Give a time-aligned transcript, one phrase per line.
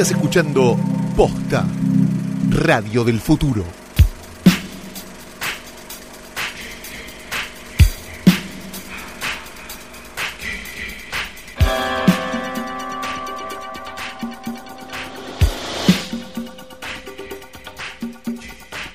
[0.00, 0.78] Estás escuchando
[1.14, 1.66] Posta,
[2.48, 3.66] Radio del Futuro.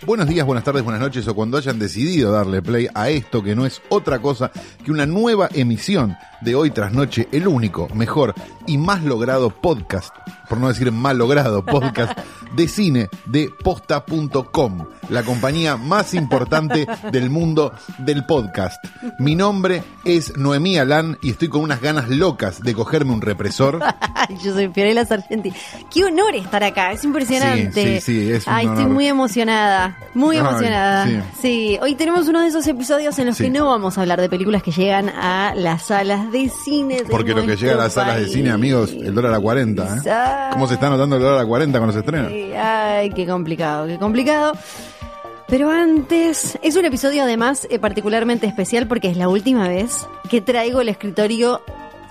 [0.08, 3.56] Buenos días, buenas tardes, buenas noches o cuando hayan decidido darle play a esto que
[3.56, 4.52] no es otra cosa
[4.84, 8.34] que una nueva emisión de Hoy tras Noche, el único, mejor
[8.66, 10.16] y más logrado podcast,
[10.48, 12.18] por no decir mal logrado podcast
[12.56, 18.84] de cine de posta.com, la compañía más importante del mundo del podcast.
[19.20, 23.80] Mi nombre es Noemí Alán y estoy con unas ganas locas de cogerme un represor.
[24.44, 25.54] Yo soy Fiorella Sargenti.
[25.94, 28.00] Qué honor estar acá, es impresionante.
[28.00, 31.06] Sí, sí, sí, es un Ay, estoy muy emocionada, muy Ay, emocionada.
[31.08, 31.20] sí.
[31.42, 31.78] Sí.
[31.82, 33.44] hoy tenemos uno de esos episodios en los Sí.
[33.46, 36.98] que no vamos a hablar de películas que llegan a las salas de cine.
[37.04, 39.84] de Porque lo que llega a las salas de cine, amigos, el dólar a 40.
[39.98, 40.00] ¿eh?
[40.52, 42.30] ¿Cómo se está notando el dólar a 40 cuando se estrena?
[42.58, 44.54] Ay, qué complicado, qué complicado.
[45.48, 50.42] Pero antes, es un episodio además eh, particularmente especial porque es la última vez que
[50.42, 51.62] traigo el escritorio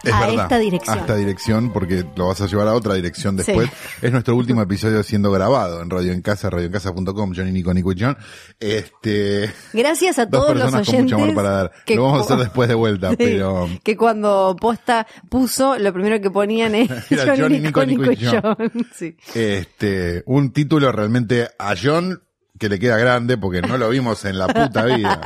[0.04, 0.98] Es a verdad, esta dirección.
[0.98, 3.68] A esta dirección, porque lo vas a llevar a otra dirección después.
[4.02, 7.96] Es nuestro último episodio siendo grabado en Radio en Casa, radioencasa.com, Johnny Nico, Nico y
[8.00, 8.16] John.
[8.60, 11.12] Este, Gracias a dos todos los personas con oyentes.
[11.12, 11.72] mucho amor para dar.
[11.86, 15.92] que Lo vamos a hacer después de vuelta, Sí, pero Que cuando Posta puso, lo
[15.92, 18.56] primero que ponían es Era Johnny, Nico, Nico y John.
[18.94, 19.16] Sí.
[19.34, 22.20] este, un título realmente a John
[22.58, 25.20] que le queda grande porque no lo vimos en la puta vida.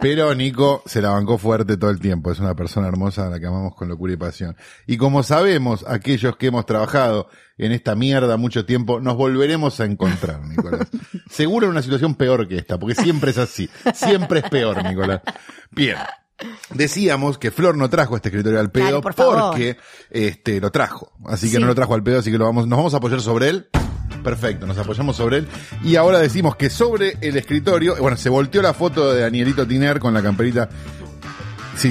[0.00, 2.32] Pero Nico se la bancó fuerte todo el tiempo.
[2.32, 4.56] Es una persona hermosa a la que amamos con locura y pasión.
[4.86, 9.84] Y como sabemos, aquellos que hemos trabajado en esta mierda mucho tiempo, nos volveremos a
[9.84, 10.88] encontrar, Nicolás.
[11.30, 13.68] Seguro en una situación peor que esta, porque siempre es así.
[13.94, 15.20] Siempre es peor, Nicolás.
[15.70, 15.96] Bien.
[16.74, 19.50] Decíamos que Flor no trajo este escritorio al pedo Dale, por favor.
[19.50, 19.76] porque
[20.10, 21.12] este lo trajo.
[21.26, 21.60] Así que Sí.
[21.60, 23.68] no lo trajo al pedo, así que lo vamos, nos vamos a apoyar sobre él.
[24.22, 25.48] Perfecto, nos apoyamos sobre él.
[25.84, 29.98] Y ahora decimos que sobre el escritorio, bueno, se volteó la foto de Danielito Tiner
[29.98, 30.68] con la camperita.
[31.76, 31.90] Sí,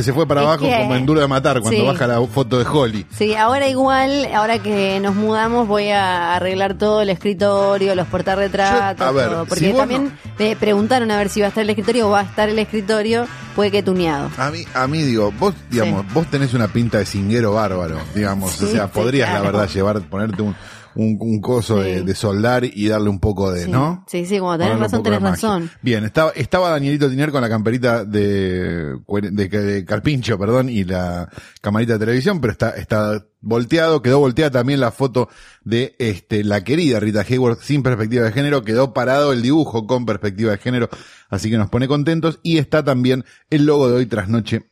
[0.00, 1.84] se, fue para abajo que- como en duro de matar cuando sí.
[1.86, 3.04] baja la foto de Holly.
[3.10, 8.98] Sí, ahora igual, ahora que nos mudamos, voy a arreglar todo el escritorio, los portarretratos,
[8.98, 9.44] Yo- a ver, todo.
[9.46, 12.24] Porque también me preguntaron a ver si va a estar el escritorio o va a
[12.24, 14.30] estar el escritorio, puede que tuneado.
[14.38, 18.52] A mí, a mí digo, vos, digamos, vos tenés una pinta de cinguero bárbaro, digamos,
[18.52, 20.54] Sí, o sea, podrías la verdad llevar, ponerte un,
[20.98, 22.04] un, un coso de, Sí.
[22.04, 23.70] de soldar y darle un poco de, Sí.
[23.70, 24.04] ¿no?
[24.08, 25.70] Sí, sí, como tenés razón, tenés razón.
[25.80, 28.98] Bien, estaba, estaba Danielito Tiner con la camperita de,
[29.30, 31.28] de, de Carpincho, perdón, y la
[31.60, 35.28] camarita de televisión, pero está, está volteado, quedó volteada también la foto
[35.62, 40.04] de este, la querida Rita Hayworth sin perspectiva de género, quedó parado el dibujo con
[40.04, 40.88] perspectiva de género,
[41.30, 44.68] así que nos pone contentos, y está también el logo de hoy tras noche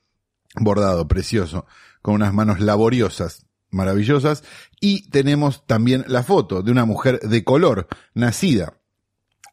[0.59, 1.67] bordado, precioso,
[2.03, 3.46] con unas manos laboriosas,
[3.77, 4.43] maravillosas,
[4.81, 8.75] y tenemos también la foto de una mujer de color, nacida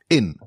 [0.10, 0.38] en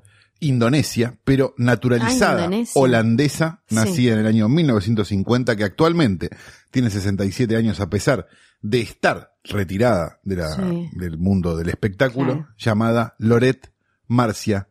[0.41, 2.81] Indonesia, pero naturalizada Ah, Indonesia.
[2.81, 3.75] holandesa, Sí.
[3.77, 6.31] nacida en el año 1950, que actualmente
[6.71, 8.27] tiene 67 años a pesar
[8.61, 10.91] de estar retirada de la, Sí.
[10.93, 12.49] del mundo del espectáculo, Claro.
[12.59, 13.73] llamada Loret
[14.09, 14.69] Marcia,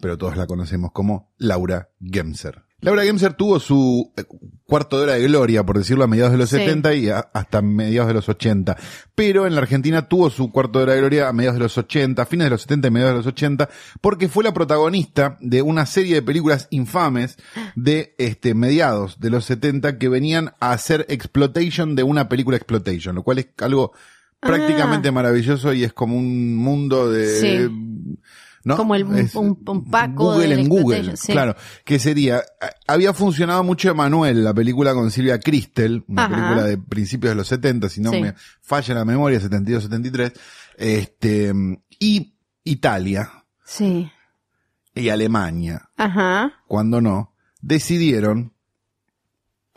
[0.00, 2.63] pero todos la conocemos como Laura Gemser.
[2.84, 4.24] Laura Gemser tuvo su eh,
[4.66, 6.56] cuarto de hora de gloria, por decirlo, a mediados de los Sí.
[6.56, 8.76] 70 y a- hasta mediados de los 80.
[9.14, 11.76] Pero en la Argentina tuvo su cuarto de hora de gloria a mediados de los
[11.78, 13.68] 80, fines de los 70 y mediados de los 80,
[14.00, 17.36] porque fue la protagonista de una serie de películas infames
[17.76, 23.14] de este mediados de los 70 que venían a hacer exploitation de una película exploitation,
[23.14, 23.92] lo cual es algo
[24.40, 27.40] prácticamente maravilloso y es como un mundo de...
[27.40, 27.68] Sí.
[28.64, 28.76] ¿No?
[28.76, 31.32] Como el- Es un- un Paco Google en Google, sí.
[31.32, 31.54] claro.
[31.84, 32.42] Que sería,
[32.86, 36.34] había funcionado mucho Emanuel, la película con Silvia Cristel, una Ajá.
[36.34, 38.20] película de principios de los 70, si no Sí.
[38.20, 40.32] me falla la memoria, 72-73,
[40.76, 41.52] este,
[41.98, 43.30] y Italia
[43.64, 44.10] Sí.
[44.94, 46.52] y Alemania, Ajá.
[46.66, 48.52] cuando no, decidieron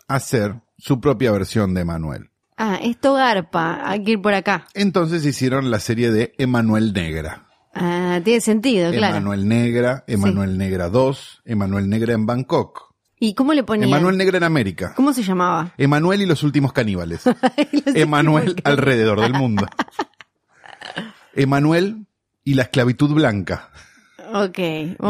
[0.07, 2.30] hacer su propia versión de Emanuel.
[2.56, 4.66] Ah, esto garpa, hay que ir por acá.
[4.74, 7.46] Entonces hicieron la serie de Emanuel Negra.
[7.79, 9.18] Ah, tiene sentido, claro.
[9.18, 12.88] Emanuel Negra, Emanuel Negra 2, Emanuel Negra en Bangkok,
[13.19, 13.89] ¿Y cómo le ponían?
[13.89, 14.94] Emanuel Negra en América.
[14.95, 15.74] ¿Cómo se llamaba?
[15.77, 17.25] Emanuel y los últimos caníbales.
[17.71, 19.65] Los Emanuel últimos alrededor del mundo.
[21.33, 22.06] Emanuel
[22.44, 23.71] y la esclavitud blanca.
[24.33, 24.59] Ok.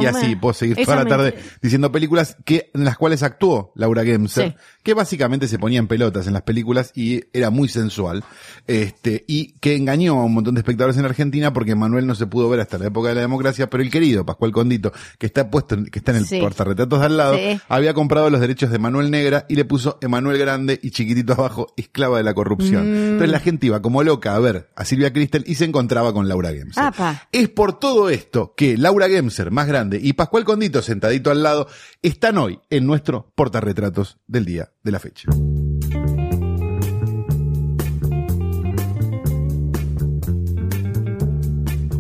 [0.02, 4.04] Y así puedo seguir toda la tarde diciendo películas que, en las cuales actuó Laura
[4.04, 8.24] Gemser, que básicamente se ponía en pelotas en las películas y era muy sensual,
[8.68, 12.28] este, y que engañó a un montón de espectadores en Argentina porque Manuel no se
[12.28, 15.50] pudo ver hasta la época de la democracia, pero el querido Pascual Condito, que está
[15.50, 16.40] puesto, que está en el sí.
[16.40, 17.38] portarretratos de al lado,
[17.68, 21.74] había comprado los derechos de Manuel Negra y le puso Emanuel Grande y chiquitito abajo,
[21.78, 22.92] esclava de la corrupción.
[22.92, 22.96] Mm.
[22.96, 26.28] Entonces la gente iba como loca a ver a Silvia Cristel y se encontraba con
[26.28, 26.92] Laura Gemser.
[27.32, 31.68] Es por todo esto que Laura Gemser, más grande, y Pascual Condito, sentadito al lado,
[32.02, 35.30] están hoy en nuestro portarretratos del día de la fecha.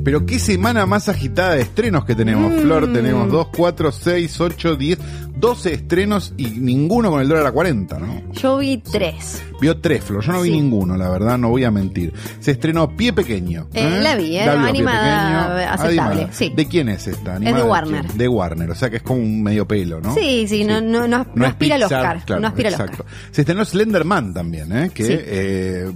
[0.07, 2.87] Pero qué semana más agitada de estrenos que tenemos, Flor.
[2.87, 2.93] Mm.
[2.93, 4.99] Tenemos 2, 4, 6, 8, 10,
[5.35, 8.31] 12 estrenos y ninguno con el dólar a 40, ¿no?
[8.31, 9.43] Yo vi 3.
[9.59, 10.23] Vio 3, Flor.
[10.23, 12.13] Yo no vi ninguno, la verdad, no voy a mentir.
[12.39, 13.67] Se estrenó Pie Pequeño.
[13.73, 13.99] Eh, ¿eh?
[14.01, 14.43] La vi, ¿eh?
[14.43, 16.29] animada, aceptable.
[16.31, 16.53] Sí.
[16.55, 17.35] ¿De quién es esta?
[17.35, 18.13] ¿Animada es de Warner.
[18.13, 20.13] De, Warner, o sea que es como un medio pelo, ¿no?
[20.13, 22.23] Sí, sí, No, no, no, no, aspira al Oscar.
[22.39, 23.05] no aspira al Oscar.
[23.31, 24.89] Se estrenó Slenderman también, ¿eh?
[24.93, 25.91] Que eh,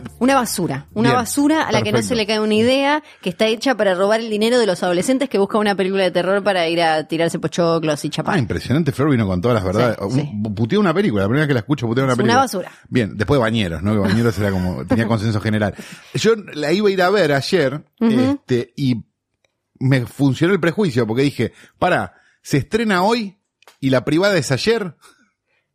[0.00, 3.30] pues, una basura, una basura a la que no se le cae una idea, que
[3.30, 6.42] está hecha para robar el dinero de los adolescentes que buscan una película de terror
[6.42, 8.36] para ir a tirarse pochoclos y chapar.
[8.36, 9.98] Ah, impresionante, Flor vino con todas las verdades.
[10.12, 12.34] Sí, una película, la primera vez que la escucho puteó una película.
[12.34, 12.72] Una basura.
[12.88, 13.92] Bien, después de Bañeros, ¿no?
[13.92, 15.74] Que Bañeros era como, tenía consenso general.
[16.14, 19.04] Yo la iba a ir a ver ayer, este, y
[19.78, 23.38] me funcionó el prejuicio, porque dije, para, se estrena hoy
[23.80, 24.94] y la privada es ayer.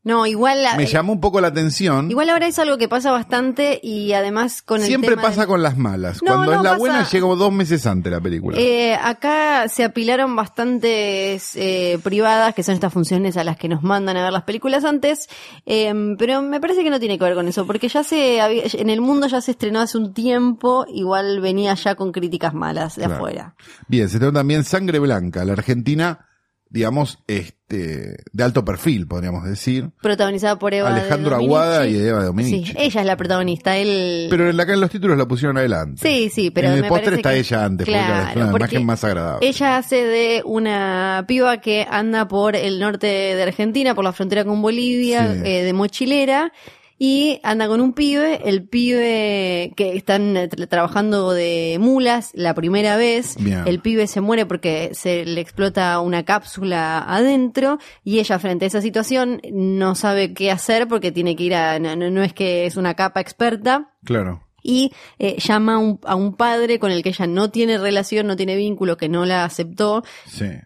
[0.07, 0.65] No, igual.
[0.77, 2.09] Me llamó un poco la atención.
[2.09, 5.77] Igual ahora es algo que pasa bastante y además con el Siempre pasa con las
[5.77, 6.21] malas.
[6.21, 8.57] Cuando es la buena, llegó dos meses antes la película.
[8.57, 13.83] Eh, acá se apilaron bastantes eh, privadas, que son estas funciones a las que nos
[13.83, 15.27] mandan a ver las películas antes.
[15.65, 18.39] Eh, pero me parece que no tiene que ver con eso, porque ya se.
[18.39, 22.95] en el mundo ya se estrenó hace un tiempo, igual venía ya con críticas malas
[22.95, 23.55] de afuera.
[23.89, 26.26] Bien, se estrenó también Sangre Blanca, la Argentina
[26.69, 29.89] digamos, este, de alto perfil, podríamos decir.
[30.01, 32.65] Protagonizada por Eva Alejandro Aguada y Eva Dominici.
[32.65, 34.27] Sí, ella es la protagonista, él...
[34.29, 36.01] Pero acá en los títulos la pusieron adelante.
[36.01, 39.03] Sí, sí, pero En el póster está ella antes, claro, porque es una imagen más
[39.03, 39.47] agradable.
[39.47, 44.43] Ella hace de una piba que anda por el norte de Argentina, por la frontera
[44.43, 46.51] con Bolivia, eh, de mochilera,
[46.97, 52.97] y anda con un pibe, el pibe que están eh, trabajando de mulas la primera
[52.97, 58.65] vez, el pibe se muere porque se le explota una cápsula adentro y ella frente
[58.65, 62.33] a esa situación no sabe qué hacer porque tiene que ir a, no, no es
[62.33, 63.93] que es una capa experta.
[64.03, 67.77] Claro y eh, llama a un, a un, padre con el que ella no tiene
[67.77, 70.03] relación, no tiene vínculo, que no la aceptó,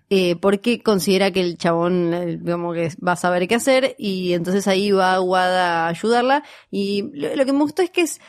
[0.09, 4.33] eh, porque considera que el chabón, eh, digamos que va a saber qué hacer, y
[4.33, 8.19] entonces ahí va Guada a ayudarla, y lo que me gustó es que es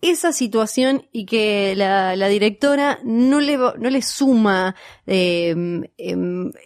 [0.00, 5.82] esa situación y que la, la directora no le, no le suma em,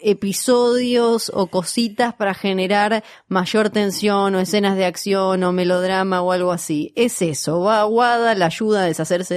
[0.01, 6.51] episodios o cositas para generar mayor tensión o escenas de acción o melodrama o algo
[6.51, 6.93] así.
[6.95, 9.35] Es eso, va a la ayuda a deshacerse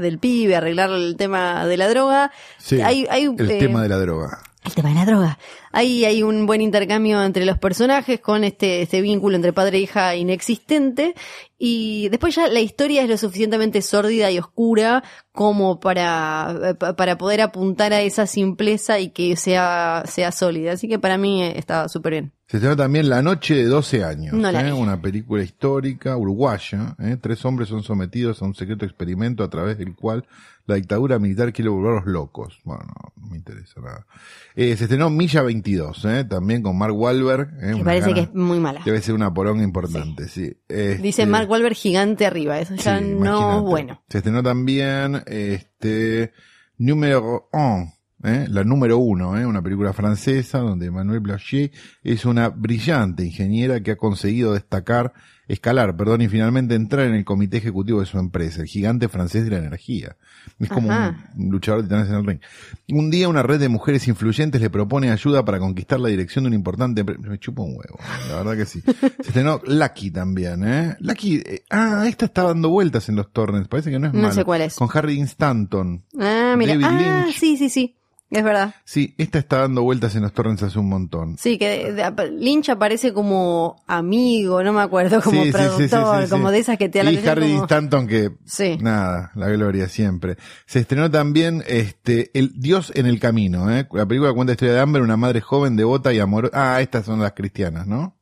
[0.00, 2.32] del pibe, arreglar el tema de la droga.
[2.58, 5.38] Sí, hay, hay, el eh, tema de la droga el tema de la droga.
[5.72, 9.80] Ahí hay un buen intercambio entre los personajes con este, este vínculo entre padre e
[9.82, 11.14] hija inexistente.
[11.58, 15.02] Y después ya la historia es lo suficientemente sórdida y oscura
[15.32, 20.72] como para, para poder apuntar a esa simpleza y que sea, sea sólida.
[20.72, 22.32] Así que para mí estaba súper bien.
[22.48, 24.72] Se llama también La Noche de 12 años, ¿eh?
[24.72, 26.94] una película histórica uruguaya.
[27.00, 27.16] ¿eh?
[27.20, 30.24] Tres hombres son sometidos a un secreto experimento a través del cual
[30.66, 32.60] la dictadura militar quiere volverlos locos.
[32.64, 34.06] Bueno, no, me interesa nada.
[34.54, 36.24] Eh, se estrenó Milla 22, ¿eh?
[36.24, 37.54] también con Mark Wahlberg.
[37.60, 37.74] ¿eh?
[37.74, 38.82] Me parece que es muy mala.
[38.84, 40.52] Debe ser una poronga importante, sí.
[40.68, 44.02] Este, Dice Mark Wahlberg gigante arriba, eso ya no bueno.
[44.08, 46.32] Se estrenó también este
[46.78, 48.46] número 1 ¿eh?
[48.48, 49.46] la número uno, ¿eh?
[49.46, 51.70] una película francesa donde Manuel Blachier
[52.02, 55.12] es una brillante ingeniera que ha conseguido destacar,
[55.48, 59.44] escalar, perdón, y finalmente entrar en el comité ejecutivo de su empresa, el gigante francés
[59.44, 60.16] de la energía.
[60.58, 62.40] Es como un luchador de titanes en el ring.
[62.88, 66.48] Un día una red de mujeres influyentes le propone ayuda para conquistar la dirección de
[66.48, 67.98] un importante Me chupa un huevo,
[68.28, 68.80] la verdad que sí.
[69.20, 70.96] Se estrenó Lucky también, ¿eh?
[71.00, 74.32] Lucky, eh, ah, esta está dando vueltas en los torrents, parece que no es No
[74.32, 74.76] sé cuál es.
[74.76, 76.04] Con Harry Stanton.
[76.18, 76.76] Ah, mira.
[76.82, 77.96] ah, sí, sí, sí.
[78.28, 78.74] Es verdad.
[78.84, 81.38] Sí, esta está dando vueltas en los torrents hace un montón.
[81.38, 81.94] Sí, que
[82.32, 87.26] Lynch aparece como amigo, no me acuerdo, como productor, como de esas que te Y
[87.26, 88.32] Harry Stanton que,
[88.80, 90.36] nada, la gloria siempre.
[90.66, 93.86] Se estrenó también, este, El Dios en el Camino, ¿eh?
[93.92, 96.52] La película cuenta la historia de Amber, una madre joven, devota y amorosa.
[96.54, 98.16] Ah, estas son las cristianas, ¿no?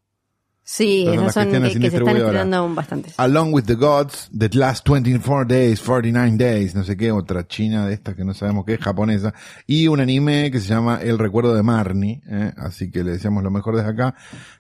[0.67, 3.15] Sí, esas son que, que se están estrenando bastantes.
[3.19, 7.87] Along with the Gods, The Last 24 Days, 49 Days, no sé qué, otra china
[7.87, 9.35] de estas que no sabemos qué, japonesa.
[9.67, 12.55] Y un anime que se llama El Recuerdo de Marnie, ¿eh?
[12.57, 14.15] así que le decíamos lo mejor desde acá.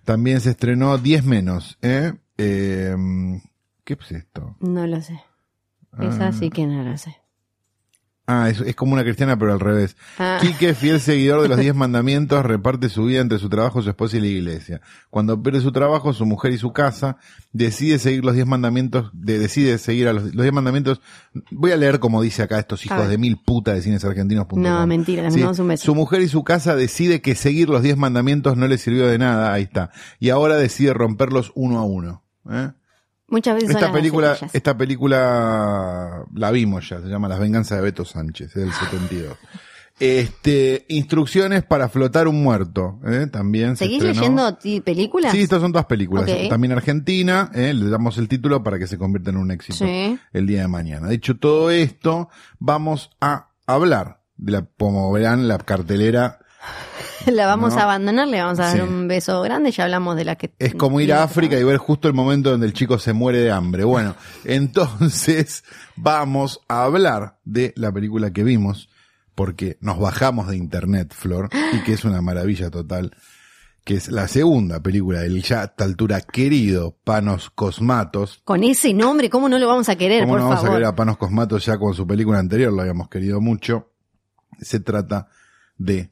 [0.04, 2.12] También se estrenó 10 menos, ¿eh?
[2.36, 2.94] eh
[3.84, 4.56] ¿Qué es esto?
[4.60, 5.18] No lo sé.
[5.98, 7.16] Esa sí que no lo sé.
[8.26, 9.96] Ah, es, como una cristiana, pero al revés.
[10.18, 10.38] Ah.
[10.40, 14.16] Quique, fiel seguidor de los diez mandamientos, reparte su vida entre su trabajo, su esposa
[14.16, 14.80] y la iglesia.
[15.10, 17.18] Cuando pierde su trabajo, su mujer y su casa,
[17.52, 21.02] decide seguir los diez mandamientos, decide seguir a los, diez mandamientos.
[21.50, 24.46] Voy a leer como dice acá estos hijos de mil putas de cines argentinos.
[24.52, 25.42] No, mentira, ¿Sí?
[25.42, 25.84] un beso.
[25.84, 29.18] Su mujer y su casa decide que seguir los diez mandamientos no le sirvió de
[29.18, 29.90] nada, ahí está.
[30.18, 32.24] Y ahora decide romperlos uno a uno.
[32.50, 32.70] ¿eh?
[33.28, 38.04] Muchas veces esta película, esta película la vimos ya, se llama Las venganzas de Beto
[38.04, 39.36] Sánchez, es del 72.
[40.00, 43.28] Este, instrucciones para flotar un muerto, ¿eh?
[43.30, 43.76] también.
[43.76, 45.30] ¿Seguís leyendo películas?
[45.30, 46.28] Sí, estas son todas películas.
[46.48, 47.72] También Argentina, ¿eh?
[47.72, 49.84] le damos el título para que se convierta en un éxito
[50.32, 51.08] el día de mañana.
[51.08, 52.28] Dicho todo esto,
[52.58, 56.40] vamos a hablar de la, como verán, la cartelera
[57.32, 60.36] la vamos a abandonar, le vamos a dar un beso grande, ya hablamos de la
[60.36, 60.52] que...
[60.58, 63.38] Es como ir a África y ver justo el momento donde el chico se muere
[63.38, 63.84] de hambre.
[63.84, 64.14] Bueno,
[64.44, 65.64] entonces
[65.96, 68.88] vamos a hablar de la película que vimos,
[69.34, 73.16] porque nos bajamos de internet, Flor, y que es una maravilla total,
[73.84, 78.40] que es la segunda película del ya a esta altura querido Panos Cosmatos.
[78.44, 80.94] Con ese nombre, ¿cómo no lo vamos a querer, ¿Cómo no vamos a querer a
[80.94, 82.72] Panos Cosmatos ya con su película anterior?
[82.72, 83.90] Lo habíamos querido mucho.
[84.60, 85.26] Se trata
[85.76, 86.10] de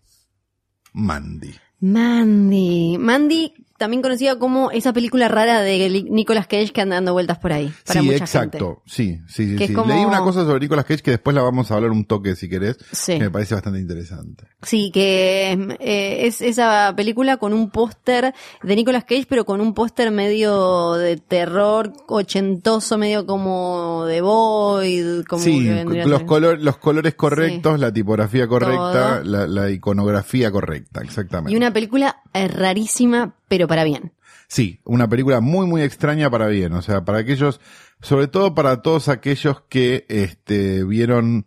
[0.94, 1.58] Mandy.
[1.80, 2.96] Mandy.
[2.98, 7.52] Mandy también conocida como esa película rara de Nicolas Cage que anda dando vueltas por
[7.52, 7.74] ahí.
[7.82, 8.80] sí, exacto.
[8.86, 9.74] Sí, sí, sí.
[9.74, 12.48] Leí una cosa sobre Nicolas Cage que después la vamos a hablar un toque si
[12.48, 12.76] querés.
[12.92, 13.14] Sí.
[13.14, 14.44] Que me parece bastante interesante.
[14.62, 19.74] Sí, que eh, es esa película con un póster de Nicolas Cage, pero con un
[19.74, 25.24] póster medio de terror ochentoso, medio como de Void.
[25.24, 31.52] Como sí, los, color, los colores correctos, la tipografía correcta, la, la, iconografía correcta, exactamente.
[31.52, 34.14] Y una película eh, rarísima, pero para bien.
[34.48, 36.72] Sí, una película muy, muy extraña para bien.
[36.72, 37.60] O sea, para aquellos,
[38.00, 41.44] sobre todo para todos aquellos que, este, vieron,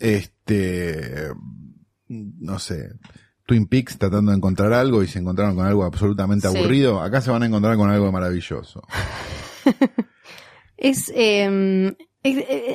[0.00, 1.28] este,
[2.08, 2.90] no sé,
[3.46, 7.00] Twin Peaks tratando de encontrar algo y se encontraron con algo absolutamente aburrido.
[7.00, 8.82] Acá se van a encontrar con algo maravilloso.
[10.76, 11.94] es, eh,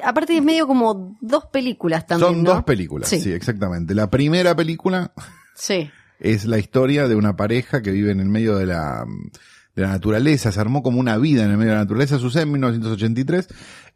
[0.06, 2.32] aparte es medio como dos películas también.
[2.32, 3.94] Son dos películas, sí, exactamente.
[3.94, 5.12] La primera película.
[5.54, 5.92] Sí
[6.24, 9.06] es la historia de una pareja que vive en el medio de la,
[9.76, 12.44] de la naturaleza, se armó como una vida en el medio de la naturaleza, sucede
[12.44, 13.48] en 1983.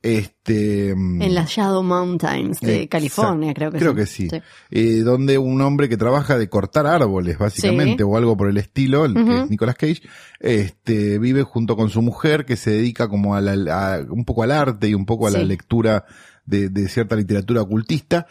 [0.03, 4.27] Este, en las Shadow Mountains de California, creo que creo que sí.
[4.69, 9.05] Eh, donde un hombre que trabaja de cortar árboles, básicamente, o algo por el estilo,
[9.05, 10.01] el, que es Nicolas Cage,
[10.39, 14.51] este, vive junto con su mujer que se dedica como a, la, un poco al
[14.51, 16.05] arte y un poco a la lectura
[16.45, 18.27] de, de, cierta literatura ocultista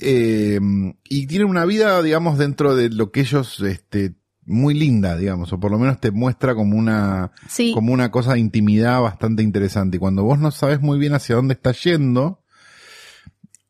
[0.00, 0.60] eh,
[1.04, 5.60] y tienen una vida, digamos, dentro de lo que ellos, este, muy linda, digamos, o
[5.60, 7.32] por lo menos te muestra como una,
[7.74, 9.96] como una cosa de intimidad bastante interesante.
[9.96, 12.42] Y cuando vos no sabes muy bien hacia dónde está yendo,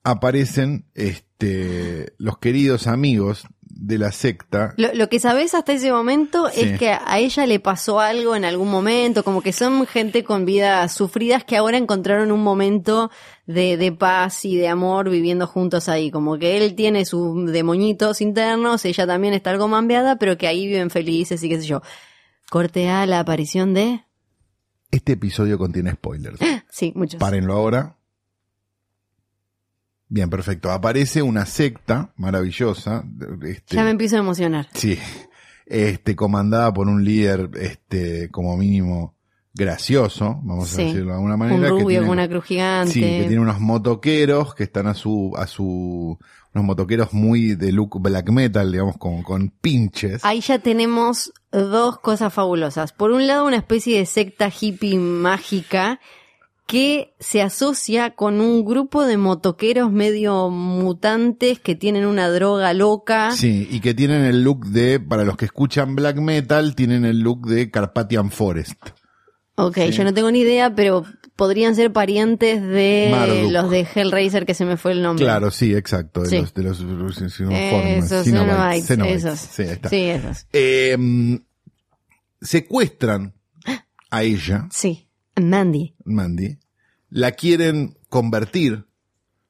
[0.05, 3.47] aparecen, este, los queridos amigos
[3.79, 4.75] de la secta.
[4.77, 8.71] Lo, que sabes hasta ese momento es que a ella le pasó algo en algún
[8.71, 13.11] momento, como que son gente con vidas sufridas que ahora encontraron un momento
[13.47, 18.21] de, de paz y de amor viviendo juntos ahí, como que él tiene sus demonitos
[18.21, 21.83] internos, ella también está algo mambeada, pero que ahí viven felices y qué sé yo.
[22.51, 24.05] Corte a la aparición de...
[24.91, 26.39] Este episodio contiene spoilers.
[26.71, 27.19] Sí, muchos.
[27.19, 27.96] Párenlo ahora.
[30.09, 30.71] Bien, perfecto.
[30.71, 33.05] Aparece una secta maravillosa.
[33.43, 34.69] Este, ya me empiezo a emocionar.
[34.73, 34.99] Sí.
[35.67, 39.17] Este, comandada por un líder, este, como mínimo,
[39.57, 41.73] gracioso, vamos a decirlo de alguna manera.
[41.73, 42.93] Un rubio con una cruz gigante.
[42.93, 46.19] Sí, que tiene unos motoqueros que están a su, a su,
[46.55, 50.25] unos motoqueros muy de look black metal, digamos, con, con pinches.
[50.25, 52.93] Ahí ya tenemos dos cosas fabulosas.
[52.93, 56.01] Por un lado, una especie de secta hippie mágica
[56.67, 63.31] que se asocia con un grupo de motoqueros medio mutantes que tienen una droga loca.
[63.31, 67.21] Sí, y que tienen el look de, para los que escuchan black metal, tienen el
[67.21, 68.81] look de Carpathian Forest.
[69.55, 71.05] Ok, yo no tengo ni idea, pero
[71.37, 75.25] podrían ser parientes de los de Hellraiser que se me fue el nombre.
[75.25, 76.75] Claro, sí, exacto, de los de los,
[77.23, 77.41] esos,
[79.07, 79.39] esos.
[79.39, 79.89] Sí, está.
[79.89, 80.47] sí, esos.
[80.53, 81.39] Eh,
[82.43, 83.35] secuestran
[84.11, 84.67] a ella.
[84.71, 85.06] Sí
[85.41, 85.95] Mandy.
[86.05, 86.59] Mandy.
[87.11, 88.87] La quieren convertir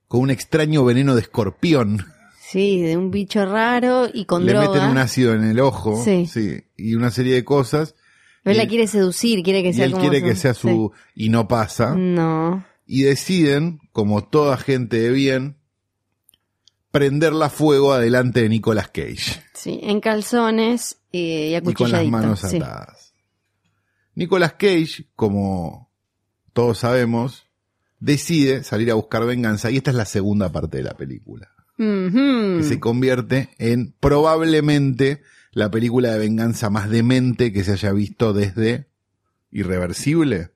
[0.08, 2.06] con un extraño veneno de escorpión.
[2.40, 6.02] Sí, de un bicho raro y con Le meten un ácido en el ojo.
[6.04, 6.26] Sí.
[6.26, 6.62] sí.
[6.76, 7.94] Y una serie de cosas.
[8.42, 10.54] Pero él la quiere seducir, quiere que y sea él como quiere su- que sea
[10.54, 10.92] su...
[11.16, 11.94] y no pasa.
[11.96, 12.64] No.
[12.86, 15.56] Y deciden, como toda gente de bien,
[16.92, 19.42] prenderla a fuego adelante de Nicolas Cage.
[19.54, 22.58] Sí, en calzones eh, y y con las manos sí.
[24.16, 25.90] Nicolas Cage, como
[26.54, 27.46] todos sabemos,
[28.00, 32.62] decide salir a buscar venganza y esta es la segunda parte de la película, que
[32.62, 38.88] se convierte en probablemente la película de venganza más demente que se haya visto desde
[39.52, 40.50] Irreversible.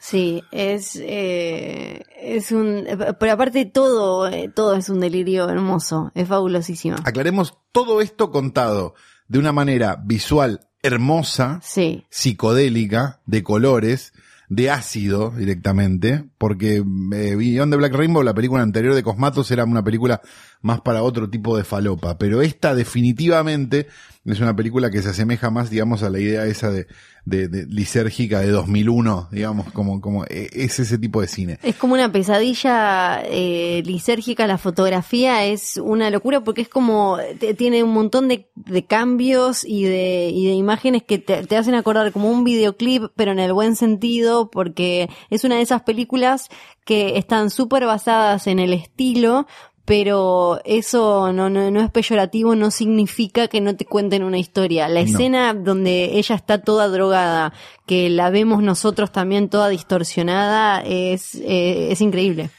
[0.00, 2.86] Sí, es, eh, es un,
[3.20, 6.96] pero aparte todo, todo es un delirio hermoso, es fabulosísimo.
[7.04, 8.94] Aclaremos todo esto contado
[9.28, 14.12] de una manera visual hermosa, Sí, psicodélica, de colores,
[14.48, 19.64] de ácido directamente, porque eh, Beyond the Black Rainbow, la película anterior de Cosmatos, era
[19.64, 20.20] una película
[20.60, 23.86] más para otro tipo de falopa, pero esta definitivamente
[24.26, 26.86] es una película que se asemeja más, digamos, a la idea esa de,
[27.24, 31.58] de, de lisérgica de 2001, digamos, como, como eh, es ese tipo de cine.
[31.62, 37.18] es como una pesadilla eh, lisérgica, la fotografía es una locura porque es como,
[37.56, 41.74] tiene un montón de, de cambios y de, y de imágenes que te, te hacen
[41.74, 46.48] acordar como un videoclip, pero en el buen sentido, porque es una de esas películas
[46.84, 49.46] que están súper basadas en el estilo,
[49.84, 54.88] pero eso no, no, no es peyorativo, no significa que no te cuenten una historia.
[54.88, 55.06] La No.
[55.06, 57.52] escena donde ella está toda drogada,
[57.86, 62.50] que la vemos nosotros también toda distorsionada, es, eh, es increíble.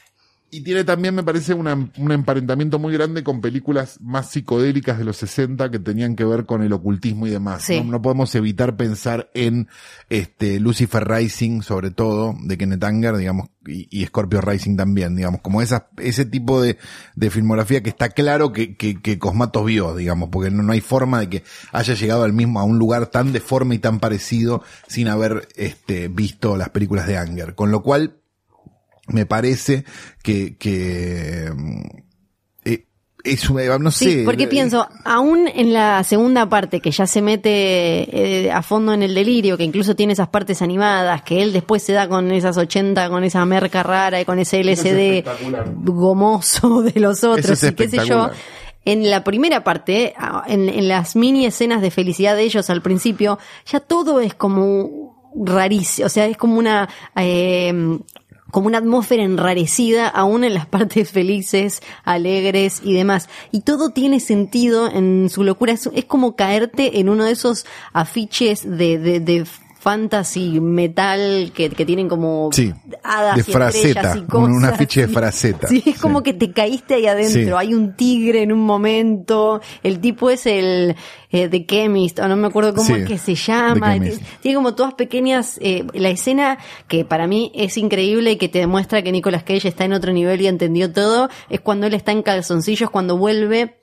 [0.56, 5.04] Y tiene también, me parece, una- un emparentamiento muy grande con películas más psicodélicas de
[5.04, 7.62] los 60 que tenían que ver con el ocultismo y demás.
[7.64, 7.78] Sí.
[7.80, 9.68] No, no podemos evitar pensar en
[10.10, 15.40] este Lucifer Rising, sobre todo, de Kenneth Anger, digamos, y, y Scorpio Rising también, digamos,
[15.40, 16.76] como esa, ese tipo de,
[17.16, 20.80] de filmografía que está claro que, que, que Cosmatos vio, digamos, porque no, no hay
[20.80, 24.62] forma de que haya llegado al mismo, a un lugar tan deforme y tan parecido
[24.86, 27.54] sin haber este, visto las películas de Anger.
[27.54, 28.18] Con lo cual,
[29.08, 29.84] me parece
[30.22, 31.82] que, que mm,
[32.64, 32.86] eh,
[33.22, 34.04] es una, no sé.
[34.04, 37.48] Sí, porque eh, pienso, aún en la segunda parte, que ya se mete
[38.46, 41.82] eh, a fondo en el delirio, que incluso tiene esas partes animadas, que él después
[41.82, 45.24] se da con esas 80, con esa merca rara y con ese LCD
[45.84, 48.30] gomoso de los otros es y qué sé yo.
[48.86, 50.14] En la primera parte,
[50.46, 55.32] en, en las mini escenas de felicidad de ellos al principio, ya todo es como
[55.34, 56.88] rarísimo, o sea, es como una...
[57.16, 57.98] eh,
[58.54, 63.28] como una atmósfera enrarecida, aún en las partes felices, alegres y demás.
[63.50, 65.72] Y todo tiene sentido en su locura.
[65.72, 69.44] Es, es como caerte en uno de esos afiches de, de, de
[69.84, 74.48] fantasy metal que, que tienen como Sí, hadas de y fraceta, y cosas.
[74.56, 75.68] un afiche de fraceta.
[75.68, 76.00] Sí, es Sí.
[76.00, 77.42] como que te caíste ahí adentro.
[77.42, 77.50] Sí.
[77.66, 79.60] Hay un tigre en un momento.
[79.82, 80.96] El tipo es el
[81.30, 83.94] eh, The Chemist, o no me acuerdo cómo es que se llama.
[84.40, 85.58] Tiene como todas pequeñas.
[85.60, 89.68] eh, la escena que para mí es increíble y que te demuestra que Nicolas Cage
[89.68, 91.28] está en otro nivel y entendió todo.
[91.50, 93.76] Es cuando él está en calzoncillos, cuando vuelve.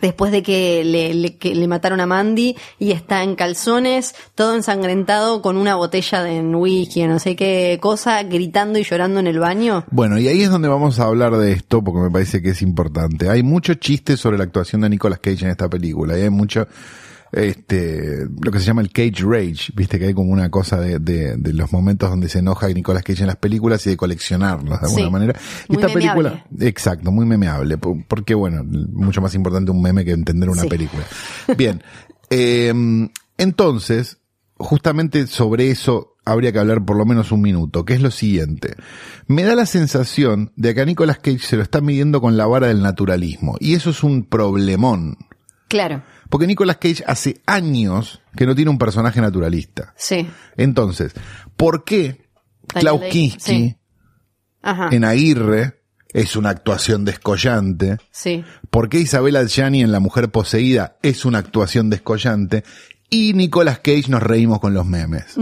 [0.00, 4.54] Después de que le, le- que le mataron a Mandy y está en calzones, todo
[4.56, 9.38] ensangrentado con una botella de whisky, no sé qué cosa, gritando y llorando en el
[9.38, 9.84] baño.
[9.90, 12.62] Bueno, y ahí es donde vamos a hablar de esto, porque me parece que es
[12.62, 13.28] importante.
[13.28, 16.66] Hay mucho chiste sobre la actuación de Nicolas Cage en esta película, y hay mucho,
[17.32, 20.98] este, lo que se llama el Cage Rage, viste que hay como una cosa de,
[20.98, 24.80] de, de los momentos donde se enoja Nicolas Cage en las películas y de coleccionarlos
[24.80, 25.10] de alguna Sí.
[25.10, 25.40] manera.
[25.68, 30.12] Y esta película, exacto, muy memeable, po- porque bueno, mucho más importante un meme que
[30.12, 30.68] entender una Sí.
[30.68, 31.04] película.
[31.56, 31.82] Bien,
[32.30, 32.72] eh,
[33.38, 34.18] entonces,
[34.56, 38.74] justamente sobre eso habría que hablar por lo menos un minuto, que es lo siguiente.
[39.26, 42.46] Me da la sensación de que a Nicolas Cage se lo está midiendo con la
[42.46, 45.16] vara del naturalismo, y eso es un problemón.
[45.68, 49.92] Claro, Porque Nicolas Cage hace años que no tiene un personaje naturalista.
[49.96, 50.26] sí.
[50.56, 51.12] Entonces,
[51.56, 52.30] ¿por qué
[52.68, 53.76] Klaus Kinski sí.
[54.90, 57.98] En Aguirre es una actuación descollante?
[58.10, 58.44] Sí.
[58.70, 62.64] ¿Por qué Isabel Adjani en La Mujer Poseída es una actuación descollante?
[63.08, 65.36] Y Nicolas Cage nos reímos con los memes.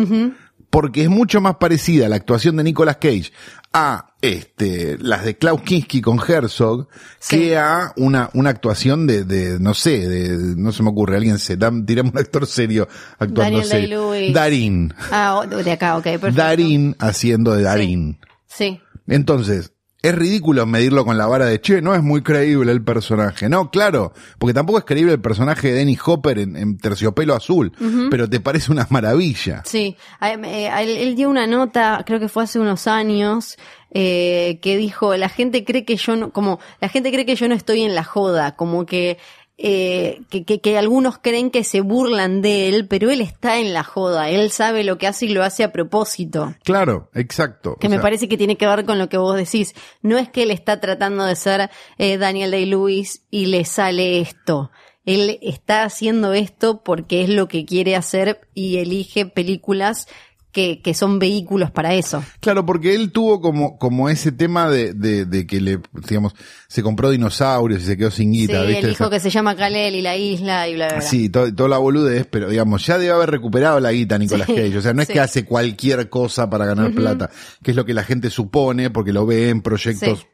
[0.70, 3.32] Porque es mucho más parecida la actuación de Nicolas Cage
[3.72, 6.88] a este, las de Klaus Kinski con Herzog
[7.20, 7.36] Sí.
[7.38, 11.38] que a una, una actuación de, de, no sé, de, no se me ocurre, alguien
[11.38, 14.10] se da, tiramos un actor serio actuando Daniel serio.
[14.10, 14.34] Day-Lewis.
[14.34, 14.94] Darín.
[15.12, 16.32] Ah, de acá, ok, perfecto.
[16.32, 18.18] Darín haciendo de Darín.
[18.46, 18.80] Sí.
[19.06, 23.48] Entonces, es ridículo medirlo con la vara de, che, no es muy creíble el personaje.
[23.48, 27.72] No, claro, porque tampoco es creíble el personaje de Dennis Hopper en, en Terciopelo Azul,
[28.10, 29.62] pero te parece una maravilla.
[29.64, 33.56] Sí, A- eh, él, él dio una nota, creo que fue hace unos años,
[33.90, 37.48] eh, que dijo, la gente cree que yo no, como, la gente cree que yo
[37.48, 39.18] no estoy en la joda, como que
[39.60, 43.74] eh, que, que, que, algunos creen que se burlan de él, pero él está en
[43.74, 46.54] la joda, él sabe lo que hace y lo hace a propósito.
[46.62, 47.76] Claro, exacto.
[47.80, 49.74] Que me parece que tiene que ver con lo que vos decís.
[50.00, 54.70] No es que él está tratando de ser eh, Daniel Day-Lewis y le sale esto.
[55.04, 60.06] Él está haciendo esto porque es lo que quiere hacer y elige películas
[60.52, 62.24] que, que, son vehículos para eso.
[62.40, 66.34] Claro, porque él tuvo como, como ese tema de, de, de que le, digamos,
[66.68, 69.94] se compró dinosaurios y se quedó sin guita, sí, el hijo que se llama Kalel
[69.94, 71.06] y la isla y bla, bla, bla.
[71.06, 74.78] Sí, toda la boludez, pero digamos, ya debe haber recuperado la guita Nicolás sí, Cage.
[74.78, 75.14] O sea, no es sí.
[75.14, 76.94] que hace cualquier cosa para ganar uh -huh.
[76.94, 77.30] plata,
[77.62, 80.26] que es lo que la gente supone porque lo ve en proyectos sí.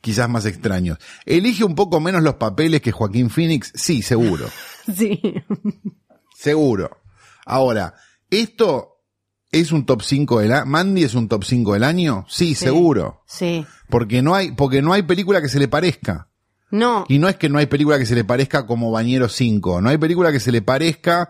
[0.00, 0.98] quizás más extraños.
[1.26, 3.72] ¿Elige un poco menos los papeles que Joaquín Phoenix?
[3.74, 4.48] Sí, seguro.
[4.96, 5.20] sí.
[6.34, 7.02] Seguro.
[7.44, 7.94] Ahora,
[8.30, 8.91] esto
[9.52, 10.66] ¿Es un top 5 del año?
[10.66, 12.24] ¿Mandy es un top 5 del año?
[12.28, 13.22] Sí, sí, seguro.
[13.26, 13.66] Sí.
[13.90, 16.28] Porque no hay, porque no hay película que se le parezca.
[16.70, 17.04] No.
[17.08, 19.82] Y no es que no hay película que se le parezca como Bañero 5.
[19.82, 21.28] No hay película que se le parezca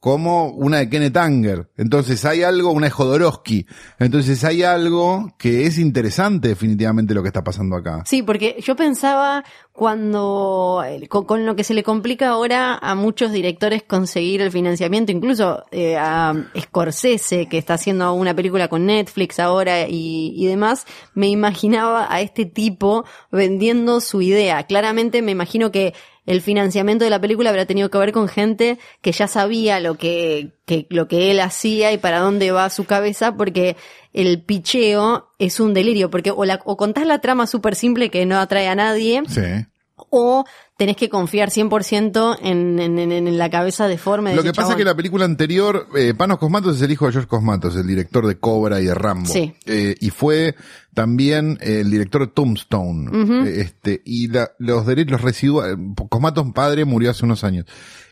[0.00, 1.70] como una de Kenneth Anger.
[1.76, 3.66] Entonces hay algo, una de Jodorowsky.
[3.98, 8.02] Entonces hay algo que es interesante definitivamente lo que está pasando acá.
[8.06, 13.82] Sí, porque yo pensaba cuando, con, lo que se le complica ahora a muchos directores
[13.82, 19.86] conseguir el financiamiento, incluso eh, a Scorsese, que está haciendo una película con Netflix ahora
[19.88, 24.62] y demás, me imaginaba a este tipo vendiendo su idea.
[24.64, 25.94] Claramente me imagino que
[26.26, 29.94] el financiamiento de la película habrá tenido que ver con gente que ya sabía lo
[29.94, 33.76] que, que, lo que él hacía y para dónde va su cabeza, porque
[34.12, 38.26] el picheo es un delirio, porque o, la, o contás la trama súper simple que
[38.26, 39.66] no atrae a nadie, sí.
[40.10, 40.44] O
[40.76, 44.70] tenés que confiar 100% en, en, en, en la cabeza deforme de Lo que pasa
[44.72, 47.86] es que la película anterior, eh, Panos Cosmatos es el hijo de George Cosmatos, el
[47.86, 49.32] director de Cobra y de Rambo.
[49.32, 49.54] Sí.
[49.64, 50.54] Eh, y fue
[50.94, 53.10] también el director de Tombstone.
[53.10, 53.46] Uh -huh.
[53.46, 55.76] Este, y la, los derechos residuales,
[56.08, 57.66] Cosmatos padre murió hace unos años.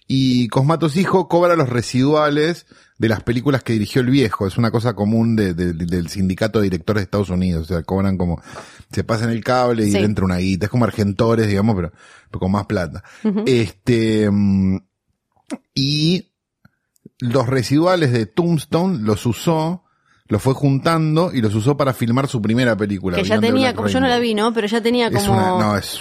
[0.07, 2.67] Y Cosmatos hijo cobra los residuales
[2.99, 4.47] de las películas que dirigió el viejo.
[4.47, 7.65] Es una cosa común de, de, del sindicato de directores de Estados Unidos.
[7.65, 8.43] O sea, cobran como,
[8.93, 9.99] se pasan el cable y sí.
[9.99, 10.67] entra una guita.
[10.67, 11.93] Es como Argentores, digamos, pero,
[12.29, 13.03] pero con más plata.
[13.23, 13.43] Uh -huh.
[13.47, 14.31] Este,
[15.75, 16.31] y
[17.19, 19.85] los residuales de Tombstone los usó
[20.27, 23.17] los fue juntando y los usó para filmar su primera película.
[23.17, 24.53] Que ya tenía, como yo no la vi, ¿no?
[24.55, 25.21] Pero ya tenía como...
[25.21, 26.01] Es una, no, es...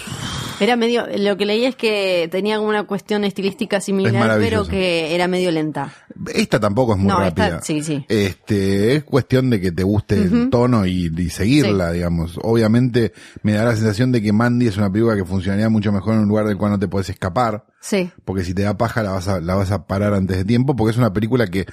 [0.60, 5.14] Era medio, lo que leí es que tenía como una cuestión estilística similar, pero que
[5.14, 5.92] era medio lenta.
[6.32, 7.46] Esta tampoco es muy no, rápida.
[7.46, 8.04] Esta, sí, sí.
[8.08, 10.42] Este, es cuestión de que te guste uh -huh.
[10.44, 11.94] el tono y, y seguirla, sí.
[11.94, 12.38] digamos.
[12.42, 13.12] Obviamente
[13.42, 16.20] me da la sensación de que Mandy es una película que funcionaría mucho mejor en
[16.20, 17.66] un lugar del cual no te puedes escapar.
[17.80, 18.10] Sí.
[18.24, 20.76] Porque si te da paja la vas a, la vas a parar antes de tiempo,
[20.76, 21.66] porque es una película que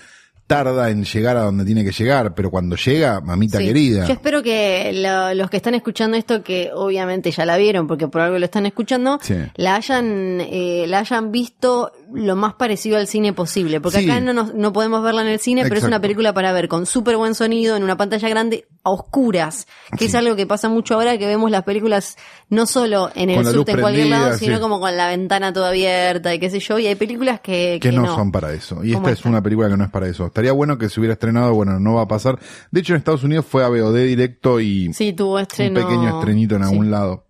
[0.52, 3.68] tarda en llegar a donde tiene que llegar, pero cuando llega, mamita sí.
[3.68, 4.06] querida.
[4.06, 8.10] Yo espero que lo, los que están escuchando esto, que obviamente ya la vieron, porque
[8.10, 9.36] por algo lo están escuchando, sí.
[9.56, 14.10] la hayan, eh, la hayan visto lo más parecido al cine posible, porque sí.
[14.10, 15.72] acá no, nos, no podemos verla en el cine, Exacto.
[15.72, 18.90] pero es una película para ver con súper buen sonido, en una pantalla grande, a
[18.90, 22.18] oscuras, que es algo que pasa mucho ahora que vemos las películas
[22.50, 26.34] no solo en el subte en cualquier lado, sino como con la ventana toda abierta
[26.34, 28.84] y qué sé yo, y hay películas que, que, que no, no, son para eso,
[28.84, 30.30] y esta es una película que no es para eso.
[30.41, 32.39] Estaría bueno que se hubiera estrenado, bueno, no va a pasar.
[32.71, 35.80] De hecho, en Estados Unidos fue a VOD directo y sí, tuvo estreno...
[35.80, 36.91] un pequeño estrenito en algún sí.
[36.91, 37.27] lado.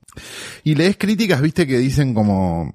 [0.63, 2.71] Y lees críticas, viste, que dicen como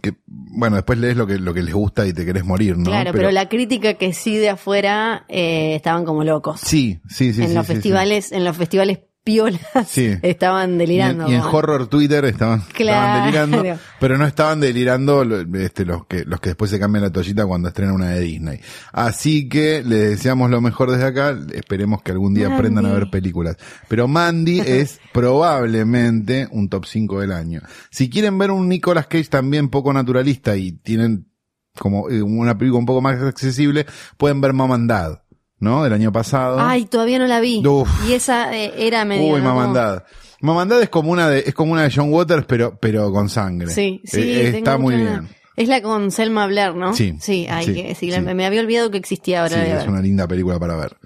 [0.00, 2.84] que bueno después lees lo que lo que les gusta y te querés morir no
[2.84, 7.32] claro pero, pero la crítica que sí de afuera eh, estaban como locos sí sí
[7.32, 8.36] sí en sí, los sí, festivales sí.
[8.36, 10.14] en los festivales piolas sí.
[10.22, 11.24] estaban delirando.
[11.24, 13.28] Y en, y en, horror Twitter estaban, claro.
[13.28, 15.22] estaban, delirando, pero no estaban delirando
[15.54, 18.60] este, los que los que después se cambian la toallita cuando estrenan una de Disney.
[18.92, 22.58] Así que les deseamos lo mejor desde acá, esperemos que algún día Mandy.
[22.58, 23.56] aprendan a ver películas.
[23.88, 27.60] Pero Mandy es probablemente un top 5 del año.
[27.90, 31.30] Si quieren ver un Nicolas Cage también poco naturalista y tienen
[31.78, 35.19] como eh, una película un poco más accesible, pueden ver Mom and Dad.
[35.60, 35.84] ¿No?
[35.84, 36.58] Del año pasado.
[36.58, 37.64] Ay, todavía no la vi.
[37.64, 37.88] Uf.
[38.08, 39.34] Y esa eh, era medio.
[39.34, 39.54] Uy, ¿no?
[39.54, 40.04] Mamandad.
[40.40, 43.68] Mamandad es como una de, es como una de John Waters, pero, pero con sangre.
[43.68, 44.20] Sí, sí.
[44.20, 45.28] Eh, está muy bien.
[45.56, 46.94] Es la con Selma Blair, ¿no?
[46.94, 47.16] Sí.
[47.20, 48.20] Sí, ay, sí, que, sí, sí.
[48.20, 49.62] me había olvidado que existía ahora.
[49.62, 50.96] Sí, es una linda película para ver.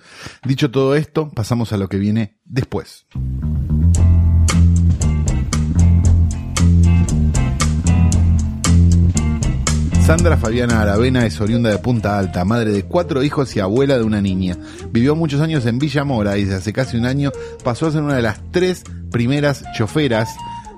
[0.45, 3.07] Dicho todo esto, pasamos a lo que viene después.
[10.05, 14.05] Sandra Fabiana Aravena es oriunda de Punta Alta, madre de cuatro hijos y abuela de
[14.05, 14.55] una niña.
[14.91, 17.33] Vivió muchos años en Villa Mora y desde hace casi un año
[17.65, 20.29] pasó a ser una de las tres primeras choferas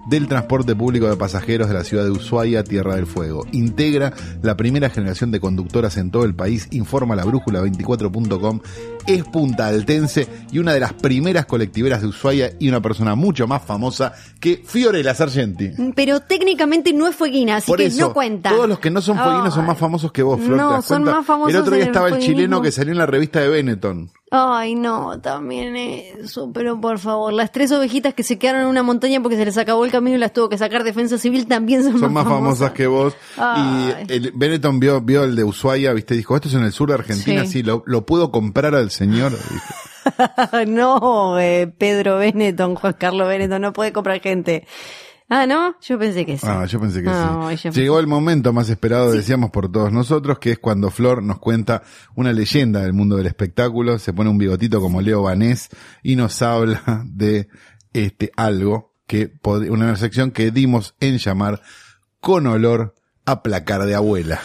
[0.08, 3.44] del transporte público de pasajeros de la ciudad de Ushuaia, Tierra del Fuego.
[3.50, 8.60] Integra la primera generación de conductoras en todo el país, informa la brújula 24.com,
[9.06, 13.46] es punta altense y una de las primeras colectiveras de Ushuaia y una persona mucho
[13.46, 15.70] más famosa que Fiorella Sargenti.
[15.94, 18.50] Pero técnicamente no es fueguina, así Por que eso, no cuenta.
[18.50, 20.50] todos los que no son fueguinos son más famosos que vos, Flor.
[20.58, 22.98] ¿te No, son más famosos El otro día el estaba el chileno que salió en
[22.98, 24.10] la revista de Benetton.
[24.32, 28.82] Ay, no, también eso, pero por favor, las tres ovejitas que se quedaron en una
[28.82, 31.84] montaña porque se les acabó el camino y las tuvo que sacar Defensa Civil también
[31.84, 33.14] son, son más famosas que vos.
[33.36, 34.04] Ay.
[34.08, 36.88] Y el Benetton vio, vio el de Ushuaia, viste, dijo, esto es en el sur
[36.88, 37.62] de Argentina, sí, Sí.
[37.62, 39.32] lo, lo puedo comprar al señor.
[40.68, 44.64] No, eh, Pedro Benetton, Juan Carlos Benetton, no puede comprar gente.
[45.28, 45.74] Ah, ¿no?
[45.80, 46.46] Yo pensé que sí.
[46.48, 47.64] Ah, yo pensé que Ay, sí.
[47.64, 51.40] yo Llegó el momento más esperado, decíamos por todos nosotros, que es cuando Flor nos
[51.40, 51.82] cuenta
[52.14, 55.70] una leyenda del mundo del espectáculo, se pone un bigotito como Leo Vanés
[56.04, 57.48] y nos habla de
[57.92, 61.60] este algo que una sección que dimos en llamar
[62.20, 64.40] con olor a placar de abuela.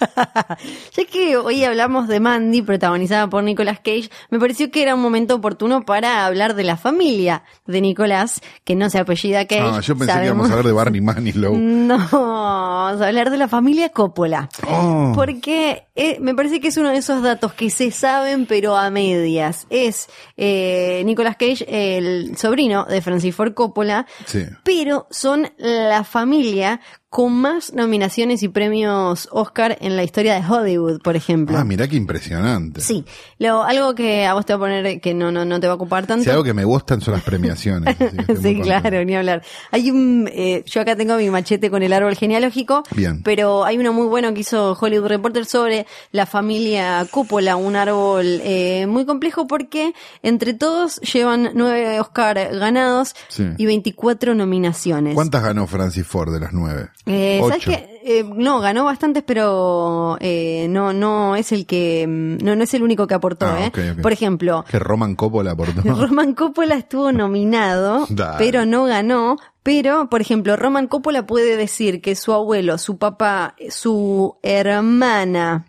[0.96, 5.00] Ya que hoy hablamos de Mandy, protagonizada por Nicolas Cage, me pareció que era un
[5.00, 9.60] momento oportuno para hablar de la familia de Nicolas, que no se apellida Cage.
[9.62, 11.54] Ah, yo pensé que íbamos a hablar de Barney Manilow.
[11.88, 14.48] No, vamos a hablar de la familia Coppola.
[14.68, 15.12] Oh.
[15.14, 18.90] Porque eh, me parece que es uno de esos datos que se saben pero a
[18.90, 19.66] medias.
[19.70, 24.44] Es eh, Nicolas Cage, el sobrino de Francis Ford Coppola, Sí.
[24.64, 31.00] pero son la familia con más nominaciones y premios Oscar en la historia de Hollywood,
[31.00, 31.56] por ejemplo.
[31.56, 32.82] Ah, mirá qué impresionante.
[32.82, 33.04] Sí,
[33.38, 35.72] lo, algo que a vos te va a poner que no, no, no te va
[35.72, 36.24] a ocupar tanto.
[36.24, 37.96] Si algo que me gustan son las premiaciones.
[37.98, 38.62] sí, contento.
[38.62, 39.42] claro, ni hablar.
[39.70, 43.22] Hay un, eh, yo acá tengo mi machete con el árbol genealógico, Bien.
[43.22, 48.40] pero hay uno muy bueno que hizo Hollywood Reporter sobre la familia Coppola, un árbol
[48.44, 53.44] eh, muy complejo porque entre todos llevan nueve Oscar ganados Sí.
[53.56, 55.14] y 24 nominaciones.
[55.14, 56.90] ¿Cuántas ganó Francis Ford de las nueve?
[57.08, 58.00] Eh, ¿Sabes qué?
[58.04, 62.74] Eh, no, ganó bastantes, pero eh, no, no es el que, mm, no, no es
[62.74, 63.94] el único que aportó, Ah, ¿eh?
[64.00, 65.82] Por ejemplo, Que Roman Coppola aportó.
[65.82, 68.06] Roman Coppola estuvo nominado,
[68.38, 69.36] pero no ganó.
[69.62, 75.66] Pero, por ejemplo, Roman Coppola puede decir que su abuelo, su papá, su hermana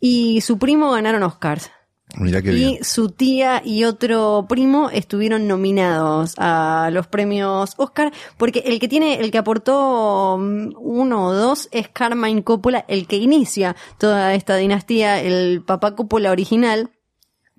[0.00, 1.70] y su primo ganaron Oscars.
[2.14, 2.84] Qué y bien.
[2.84, 9.20] su tía y otro primo estuvieron nominados a los premios Oscar, porque el que tiene,
[9.20, 14.56] el que aportó mm, uno o dos es Carmine Coppola, el que inicia toda esta
[14.56, 16.90] dinastía, el papá Coppola original.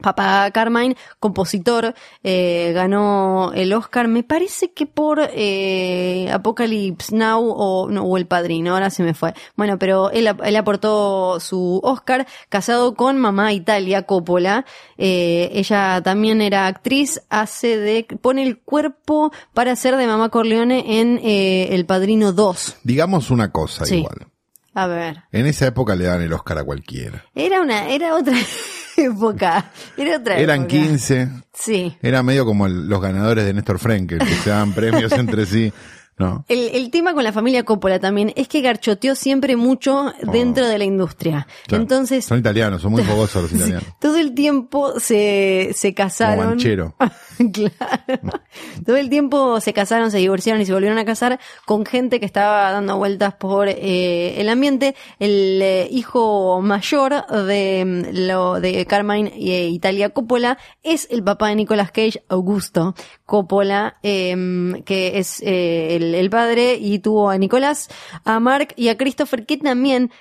[0.02, 7.90] Papá Carmine, compositor, eh, ganó el Oscar, me parece que por eh, Apocalypse Now o,
[7.90, 9.34] no, o El Padrino, ahora se me fue.
[9.56, 14.66] Bueno, pero él, ap- él aportó su Oscar, casado con mamá Italia Coppola.
[14.98, 21.00] Eh, ella también era actriz, hace de, pone el cuerpo para hacer de mamá Corleone
[21.00, 22.78] en eh, El Padrino 2.
[22.84, 23.98] Digamos una cosa Sí.
[24.00, 24.28] igual.
[24.76, 27.24] A ver, En esa época le dan el Oscar a cualquiera.
[27.36, 28.34] era una, era otra
[28.98, 30.70] época, era otra Eran época.
[30.74, 31.30] 15.
[31.54, 31.98] Sí.
[32.02, 35.72] Era medio como el- los ganadores de Néstor Frenkel, que se daban premios entre sí.
[36.16, 36.46] No.
[36.48, 40.78] El, el tema con la familia Coppola también es que garchoteó siempre mucho dentro de
[40.78, 41.48] la industria.
[41.50, 41.54] Oh.
[41.68, 41.82] Claro.
[41.82, 43.84] Entonces, Son italianos, son muy fogosos los italianos.
[44.00, 46.46] todo el tiempo se, se casaron.
[46.50, 46.96] banchero.
[47.54, 48.42] claro.
[48.86, 52.26] Todo el tiempo se casaron, se divorciaron y se volvieron a casar con gente que
[52.26, 54.96] estaba dando vueltas por eh, el ambiente.
[55.20, 61.50] El eh, hijo mayor de mm, lo de Carmine eh, Italia Coppola es el papá
[61.50, 67.38] de Nicolas Cage, Augusto Coppola, eh, que es eh, el, el padre y tuvo a
[67.38, 67.90] Nicolás,
[68.24, 70.12] a Mark y a Christopher que también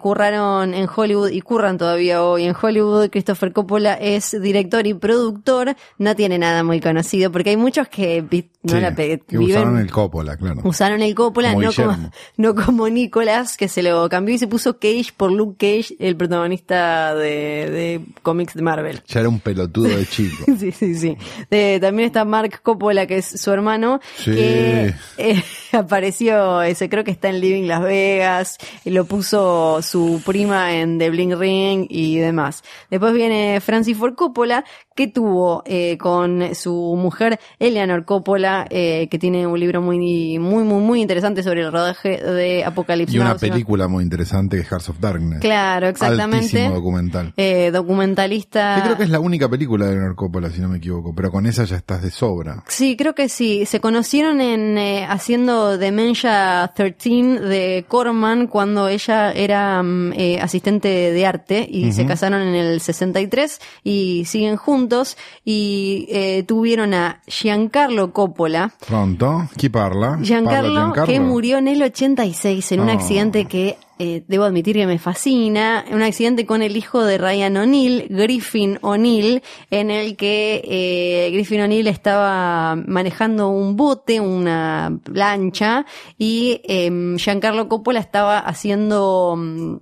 [0.00, 3.10] curraron en Hollywood y curran todavía hoy en Hollywood.
[3.10, 8.24] Christopher Coppola es director y productor, no tiene nada muy conocido porque hay muchos que
[8.62, 10.60] no Sí, la que viven- usaron el Coppola, claro.
[10.64, 14.46] Usaron el Coppola, Como no como, no como Nicolas, que se lo cambió y se
[14.48, 19.02] puso Cage por Luke Cage, el protagonista de, de cómics de Marvel.
[19.06, 20.44] Ya era un pelotudo de chico.
[20.58, 21.16] Sí, sí, sí.
[21.50, 24.32] De- también está Mark Coppola, que es su hermano, Sí.
[24.32, 25.42] que eh,
[25.72, 30.98] apareció, ese creo que está en Living Las Vegas, y lo puso su prima en
[30.98, 32.62] The Bling Ring y demás.
[32.90, 39.18] Después viene Francis Ford Coppola, que tuvo eh, con su mujer Eleanor Coppola, eh, que
[39.18, 39.98] tiene un libro muy,
[40.38, 43.14] muy, muy, muy interesante sobre el rodaje de Apocalipsis.
[43.14, 45.40] Y una Now, película muy interesante que es Hearts of Darkness.
[45.40, 46.62] Claro, exactamente.
[46.62, 47.32] Altísimo documental.
[47.36, 48.76] Eh, documentalista.
[48.76, 51.30] Que creo que es la única película de Leonard Coppola, si no me equivoco, pero
[51.30, 52.62] con esa ya estás de sobra.
[52.68, 53.66] Sí, creo que sí.
[53.66, 60.88] Se conocieron en eh, haciendo Dementia 13 de Corman cuando ella era mm, eh, asistente
[60.88, 67.22] de arte y se casaron en el 63 y siguen juntos y eh, tuvieron a
[67.26, 68.72] Giancarlo Coppola Coppola.
[68.86, 70.18] Pronto, ¿quién parla?
[70.22, 74.98] Giancarlo, que murió en el 86 en un accidente que eh, debo admitir que me
[74.98, 81.30] fascina, un accidente con el hijo de Ryan O'Neill, Griffin O'Neill, en el que eh,
[81.32, 85.84] Griffin O'Neill estaba manejando un bote, una lancha,
[86.16, 89.76] y eh, Giancarlo Coppola estaba haciendo, mm,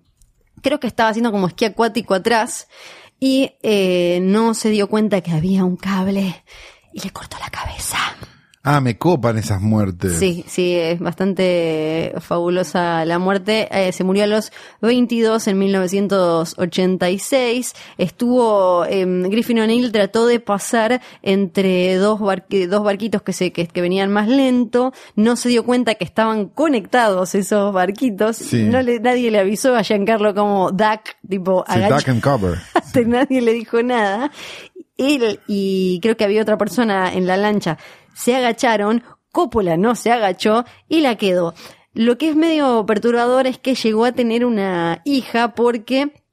[0.63, 2.67] creo que estaba haciendo como esquí acuático atrás,
[3.21, 6.43] y eh, no se dio cuenta que había un cable
[6.93, 7.99] y le cortó la cabeza.
[8.71, 10.19] Ah, me copan esas muertes.
[10.19, 13.67] Sí, sí, es bastante fabulosa la muerte.
[13.73, 14.53] Eh, se murió a los
[14.83, 17.75] 22 en 1986.
[17.97, 24.13] Estuvo, eh, Griffin O'Neill trató de pasar entre dos, dos barquitos que, se, que, venían
[24.13, 24.93] más lento.
[25.17, 28.53] No se dio cuenta que estaban conectados esos barquitos.
[28.53, 32.59] No le, nadie le avisó a Giancarlo como duck, tipo, sí, duck and cover.
[33.07, 34.31] nadie le dijo nada.
[34.99, 37.79] Él y creo que había otra persona en la lancha
[38.19, 41.55] se agacharon, Coppola no se agachó y la quedó.
[41.95, 46.25] Lo que es medio perturbador es que llegó a tener una hija porque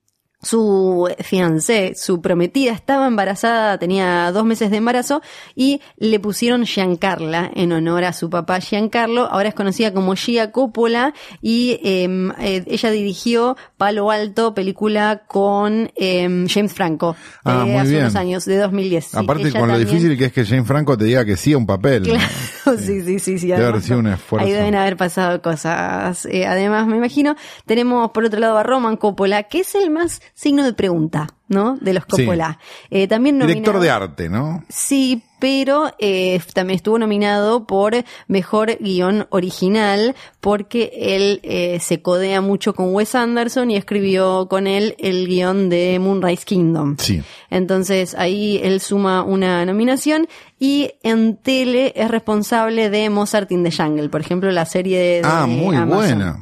[0.46, 5.24] su fiancé, su prometida, estaba embarazada, tenía dos meses de embarazo
[5.56, 9.26] y le pusieron Giancarla en honor a su papá Giancarlo.
[9.26, 15.92] Ahora es conocida como Gia Coppola y em, eh, ella dirigió Palo Alto, película con
[15.96, 19.16] em, James Franco ah, hace unos años, de 2010.
[19.16, 21.66] Aparte con lo difícil que es que James Franco te diga que sí a un
[21.66, 22.04] papel.
[22.04, 22.24] Claro,
[22.78, 23.40] sí, sí, sí.
[23.40, 24.46] sí, Debe haber sido un esfuerzo.
[24.46, 26.28] Ahí deben haber pasado cosas.
[26.28, 30.22] Eh, además, me imagino, tenemos por otro lado a Roman Coppola, que es el más
[30.36, 31.78] signo de pregunta, ¿no?
[31.80, 32.60] De los Coppola.
[32.91, 34.65] Eh, también Director de arte, ¿no?
[34.67, 37.93] Sí, pero eh, también estuvo nominado por
[38.28, 44.67] Mejor Guión Original porque él eh, se codea mucho con Wes Anderson y escribió con
[44.67, 46.98] él el guion de Moonrise Kingdom.
[47.00, 47.24] Sí.
[47.50, 50.28] Entonces ahí él suma una nominación
[50.60, 55.21] y en tele es responsable de Mozart in the Jungle, por ejemplo, la serie de...
[55.24, 56.38] Ah, muy buena.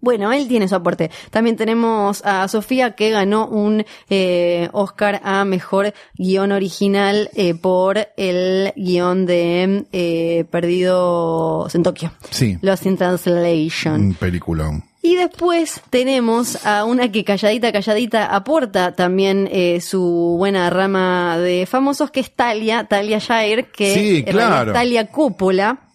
[0.00, 1.10] Bueno, él tiene su aporte.
[1.30, 8.08] También tenemos a Sofía que ganó un eh, Oscar a Mejor Guión Original eh, por
[8.16, 12.12] el guion de eh, Perdidos en Tokio.
[12.30, 12.58] Sí.
[12.62, 14.00] Lost in Translation.
[14.00, 14.84] Un peliculón.
[15.00, 21.66] Y después tenemos a una que calladita, calladita aporta también eh, su buena rama de
[21.66, 24.72] famosos, que es Talia, Talia Shire, que sí, claro.
[24.72, 25.87] es Talia Coppola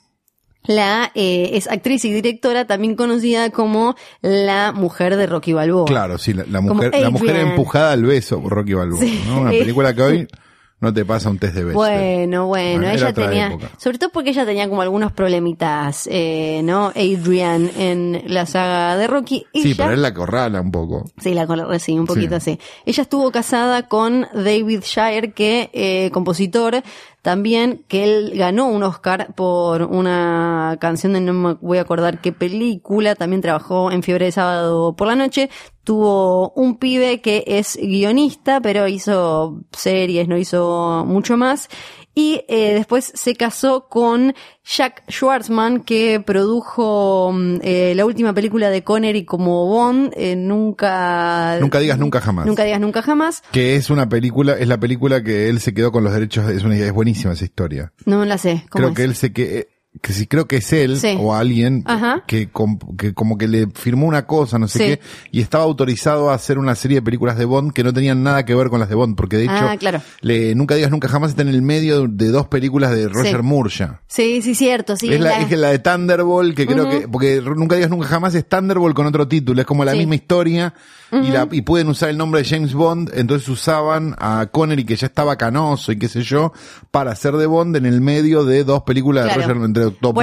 [0.65, 5.86] la eh, es actriz y directora también conocida como la mujer de Rocky Balboa.
[5.86, 9.41] Claro, sí, la, mujer, la mujer empujada al beso por Rocky Balboa, ¿no?
[9.41, 10.28] Una película que hoy
[10.84, 11.78] no te pasa un test de beso.
[11.78, 16.88] Bueno, bueno, ella tenía, sobre todo porque ella tenía como algunos problemitas, eh, ¿no?
[16.89, 19.45] Adrian en la saga de Rocky.
[19.54, 21.06] sí, pero él la corrala un poco.
[21.21, 22.60] Sí, la corrala, sí, un poquito así.
[22.86, 26.84] Ella estuvo casada con David Shire, que eh, compositor
[27.23, 32.19] también que él ganó un Oscar por una canción de no me voy a acordar
[32.19, 33.15] qué película.
[33.15, 35.49] También trabajó en Fiebre de Sábado por la Noche.
[35.86, 41.69] Tuvo un pibe que es guionista, pero hizo series, no hizo mucho más.
[42.15, 48.69] Y eh, después se casó con Jack Schwartzman, que produjo mm, eh, la última película
[48.69, 51.58] de Connery como Bond, eh, Nunca...
[51.60, 52.45] Nunca digas nunca jamás.
[52.45, 53.43] Nunca digas nunca jamás.
[53.52, 56.63] Que es una película, es la película que él se quedó con los derechos, es
[56.63, 57.91] una es buenísima esa historia.
[58.06, 58.65] No la sé.
[58.69, 61.84] Creo que él se que que sí creo que es él o alguien
[62.25, 62.49] que,
[62.97, 64.99] que, como que le firmó una cosa, no sé qué,
[65.32, 68.43] y estaba autorizado a hacer una serie de películas de Bond que no tenían nada
[68.43, 70.01] que ver con las de Bond, porque de hecho, ah, claro.
[70.21, 73.69] le, Nunca digas nunca jamás está en el medio de dos películas de Roger Moore
[73.69, 74.01] ya.
[74.08, 75.13] Sí, sí, cierto, sí.
[75.13, 78.47] Es la, es la de Thunderbolt, que creo que, porque Nunca digas nunca jamás es
[78.47, 80.73] Thunderbolt con otro título, es como la misma historia,
[81.12, 84.95] y, la, y pueden usar el nombre de James Bond, entonces usaban a Connery que
[84.95, 86.51] ya estaba canoso y qué sé yo,
[86.89, 90.17] para hacer de Bond en el medio de dos películas de Roger entre Top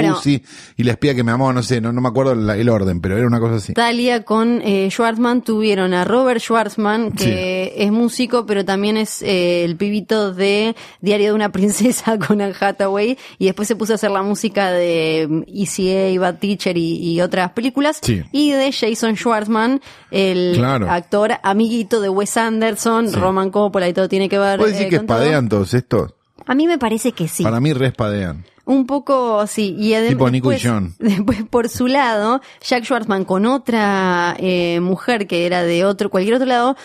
[0.77, 3.17] y la espía que me amó, no sé, no, no me acuerdo el orden, pero
[3.17, 3.73] era una cosa así.
[3.73, 9.65] Talia con eh, Schwartzman tuvieron a Robert Schwartzman, que es músico, pero también es eh,
[9.65, 13.97] el pibito de Diario de una princesa con Anne Hathaway, y después se puso a
[13.97, 18.01] hacer la música de ECA, Bad Teacher y, otras películas,
[18.33, 24.29] y de Jason Schwartzman, el actor amiguito de Wes Anderson, Roman Coppola y todo tiene
[24.29, 24.59] que ver.
[24.59, 26.15] ¿Puedes decir eh, que espadean todos estos?
[26.47, 27.43] A mí me parece que sí.
[27.43, 28.45] Para mí respadean.
[28.65, 29.75] Un poco, sí.
[29.79, 30.95] Y además, tipo Nico y John.
[30.99, 36.35] Después, por su lado, Jack Schwartzman con otra eh, mujer que era de otro, cualquier
[36.35, 36.77] otro lado,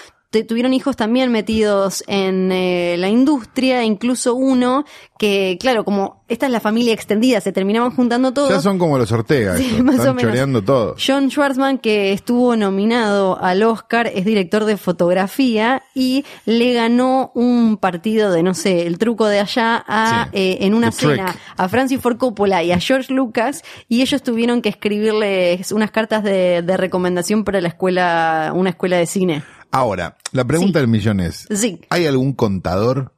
[0.43, 4.85] tuvieron hijos también metidos en eh, la industria, incluso uno
[5.17, 8.49] que, claro, como esta es la familia extendida, se terminaban juntando todos.
[8.49, 10.29] Ya son como los Ortega, Sí, estos, más están o menos.
[10.31, 10.95] choreando todo.
[11.05, 17.77] John Schwartzman, que estuvo nominado al Oscar, es director de fotografía y le ganó un
[17.77, 20.29] partido de, no sé, el truco de allá a, Sí.
[20.33, 21.11] eh, en una Trick.
[21.11, 25.91] cena a Francis Ford Coppola y a George Lucas y ellos tuvieron que escribirles unas
[25.91, 29.43] cartas de, de recomendación para la escuela, una escuela de cine.
[29.75, 30.81] Ahora, la pregunta Sí.
[30.83, 33.11] del millón es, Sí, ¿hay algún contador?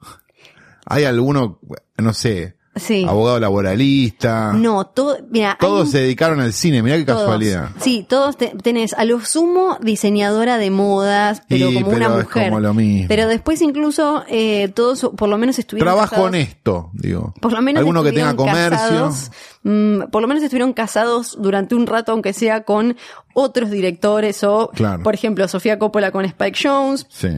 [0.87, 1.59] ¿Hay alguno,
[1.97, 3.05] no sé, sí.
[3.07, 4.53] abogado laboralista?
[4.53, 7.21] No, todo, mira, Todos un- se dedicaron al cine, mirá qué Todos.
[7.21, 7.69] casualidad.
[7.79, 12.09] Sí, todos te- tenés a lo sumo diseñadora de modas, pero Y, como pero una
[12.23, 12.49] mujer.
[12.49, 13.07] como lo mismo.
[13.07, 17.33] Pero después incluso eh, todos por lo menos estuvieron Trabajo casados- honesto, digo.
[17.41, 18.69] Por lo menos Alguno que tenga comercio.
[18.71, 19.31] casados,
[19.63, 22.95] mm, por lo menos estuvieron casados durante un rato, aunque sea con
[23.33, 25.03] otros directores o, Claro.
[25.03, 27.29] por ejemplo, Sofía Coppola con Spike Jones, Sí.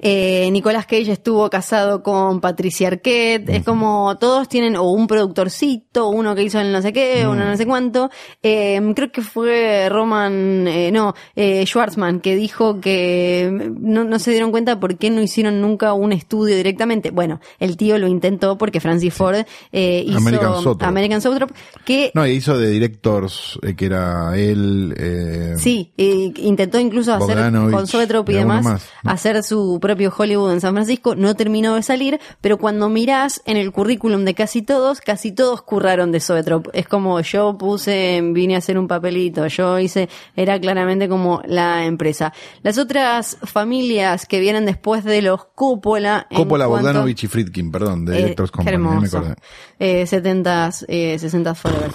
[0.00, 6.08] Eh, Nicolas Cage estuvo casado con Patricia Arquette, es como todos tienen o un productorcito,
[6.08, 8.10] uno que hizo el no sé qué, uno no sé cuánto.
[8.42, 14.30] Eh, creo que fue Roman, eh, no, eh, Schwartzman, que dijo que no, no se
[14.30, 17.10] dieron cuenta por qué no hicieron nunca un estudio directamente.
[17.10, 20.84] Bueno, el tío lo intentó porque Francis Ford eh, hizo American Zoetrope.
[20.84, 27.14] American Zoetrope, que No, hizo de directors, eh, que era él, eh, Sí, intentó incluso
[27.14, 31.74] hacer Bogdanovich con Zoetrope y demás, hacer su propio Hollywood en San Francisco, no terminó
[31.74, 36.20] de salir, pero cuando mirás en el currículum de casi todos, casi todos curraron de
[36.20, 36.70] Zoetrope.
[36.72, 41.84] Es como yo puse, vine a hacer un papelito, yo hice, era claramente como la
[41.86, 42.32] empresa.
[42.62, 48.04] Las otras familias que vienen después de los Coppola, Coppola, cuanto- Bogdanovich y Friedkin, perdón,
[48.04, 49.18] de eh, Directors Company, me hermoso.
[49.18, 49.34] acordé.
[49.78, 51.90] Eh, 70s, eh, 60s Forever.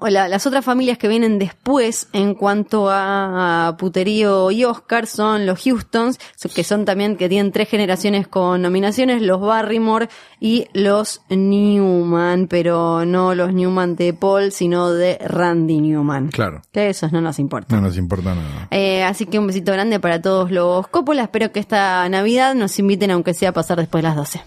[0.00, 5.46] O la- las otras familias que vienen después en cuanto a, puterío y Oscar son
[5.46, 6.18] los Houstons,
[6.54, 10.08] que son también, que tienen tres generaciones con nominaciones, los Barrymore
[10.40, 16.28] y los Newman, pero no los Newman de Paul, sino de Randy Newman.
[16.28, 16.62] Claro.
[16.72, 17.74] Que esos no nos importa.
[17.74, 18.68] No nos importa nada.
[18.70, 21.22] Eh, así que un besito grande para todos los Coppola.
[21.22, 24.42] Espero que esta Navidad nos inviten, aunque sea a pasar después de las 12.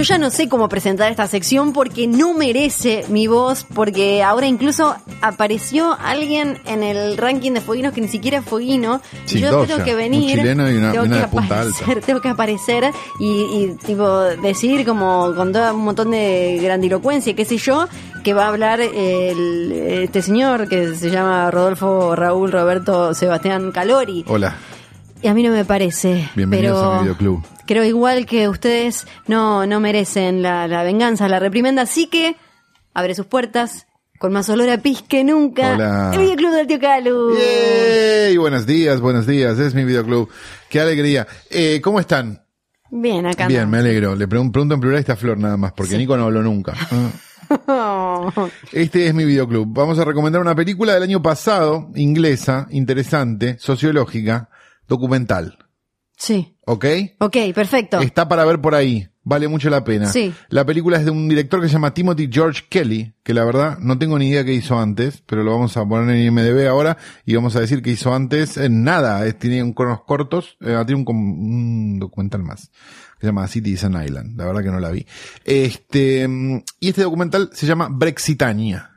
[0.00, 4.46] Yo ya no sé cómo presentar esta sección porque no merece mi voz, porque ahora
[4.46, 9.02] incluso apareció alguien en el ranking de Fueguinos que ni siquiera es Fueguino.
[9.26, 11.60] Sí, yo dos tengo que Un venir, chileno y una- tengo una que de punta
[11.60, 11.74] alta.
[11.76, 17.34] aparecer, tengo que aparecer y, y, tipo decir como con todo un montón de grandilocuencia,
[17.36, 17.86] qué sé yo,
[18.24, 19.72] que va a hablar el-
[20.02, 24.24] este señor que se llama Rodolfo Raúl Roberto Sebastián Calori.
[24.28, 24.56] Hola,
[25.22, 26.28] Y a mí no me parece.
[26.34, 27.44] bienvenidos pero a mi videoclub.
[27.66, 32.36] Creo igual que ustedes no, no merecen la, la venganza, la reprimenda, así que
[32.94, 33.86] abre sus puertas
[34.18, 35.74] con más olor a pis que nunca.
[35.74, 36.10] Hola.
[36.14, 37.36] El videoclub del tío Calu.
[37.36, 38.36] ¡Yay!
[38.38, 40.28] Buenos días, buenos días, es mi videoclub.
[40.68, 41.26] Qué alegría.
[41.50, 42.42] Eh, ¿Cómo están?
[42.90, 44.16] Bien, acá Bien, me alegro.
[44.16, 46.74] Le pregun- pregunto en plural a esta flor nada más, porque Nico no habló nunca.
[47.66, 48.30] Ah.
[48.70, 49.66] Este es mi videoclub.
[49.74, 54.49] Vamos a recomendar una película del año pasado, inglesa, interesante, sociológica,
[54.90, 55.56] documental.
[56.18, 56.54] Sí.
[56.66, 56.84] ¿Ok?
[57.18, 58.00] Ok, perfecto.
[58.00, 59.06] Está para ver por ahí.
[59.22, 60.06] Vale mucho la pena.
[60.06, 60.32] Sí.
[60.48, 63.78] La película es de un director que se llama Timothy George Kelly, que la verdad
[63.78, 66.96] no tengo ni idea qué hizo antes, pero lo vamos a poner en IMDB ahora
[67.24, 69.24] y vamos a decir que hizo antes en nada.
[69.26, 72.68] Es, tiene un- unos cortos, eh, tiene un, un documental más
[73.18, 74.38] que se llama Citizen Island.
[74.38, 75.06] La verdad que no la vi.
[75.44, 76.26] Este,
[76.80, 78.90] y este documental se llama Brexitania.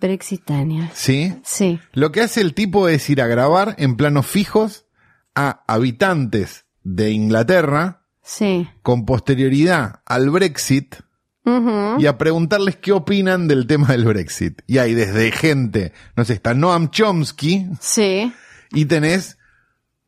[0.00, 0.90] Brexitania.
[0.94, 1.32] ¿Sí?
[1.44, 1.78] Sí.
[1.92, 4.86] Lo que hace el tipo es ir a grabar en planos fijos
[5.34, 8.68] a habitantes de Inglaterra Sí.
[8.82, 10.96] con posterioridad al Brexit
[11.98, 14.62] y a preguntarles qué opinan del tema del Brexit.
[14.68, 18.32] Y hay desde gente, no sé, está Noam Chomsky Sí.
[18.72, 19.38] y tenés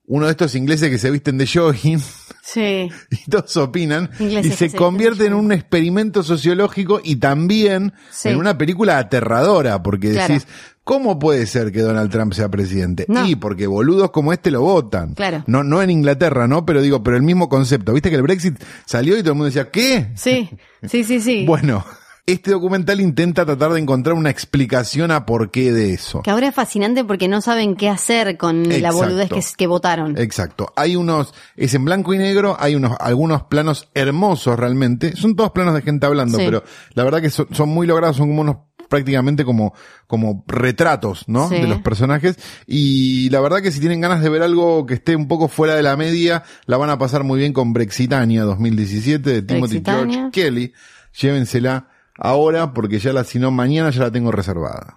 [0.06, 2.00] uno de estos ingleses que se visten de jogging
[2.42, 2.90] Sí.
[3.10, 8.28] y todos opinan Ingleses y se se convierte en un experimento sociológico y también Sí.
[8.28, 10.34] en una película aterradora porque Claro.
[10.34, 10.46] decís,
[10.84, 13.06] ¿cómo puede ser que Donald Trump sea presidente?
[13.08, 13.26] No.
[13.26, 15.14] Y porque boludos como este lo votan.
[15.14, 15.42] Claro.
[15.46, 16.66] No, no en Inglaterra, ¿no?
[16.66, 17.94] Pero digo, pero el mismo concepto.
[17.94, 20.08] ¿Viste que el Brexit salió y todo el mundo decía, ¿qué?
[20.14, 20.50] Sí.
[20.86, 21.44] Sí, sí, sí.
[21.46, 21.82] Bueno,
[22.26, 26.22] este documental intenta tratar de encontrar una explicación a por qué de eso.
[26.22, 28.96] Que ahora es fascinante porque no saben qué hacer con la Exacto.
[28.96, 30.16] boludez que, que votaron.
[30.18, 30.72] Exacto.
[30.76, 35.14] Hay unos, es en blanco y negro, hay unos, algunos planos hermosos realmente.
[35.16, 36.44] Son todos planos de gente hablando, Sí.
[36.46, 36.64] pero
[36.94, 38.56] la verdad que son, son muy logrados, son como unos
[38.88, 39.74] prácticamente como,
[40.06, 41.48] como retratos, ¿no?
[41.48, 41.56] Sí.
[41.56, 42.36] De los personajes.
[42.66, 45.74] Y la verdad que si tienen ganas de ver algo que esté un poco fuera
[45.74, 50.14] de la media, la van a pasar muy bien con Brexitania 2017 de Timothy Brexitania.
[50.18, 50.72] George Kelly.
[51.20, 51.88] Llévensela
[52.18, 54.94] ahora porque ya la, si no mañana ya la tengo reservada.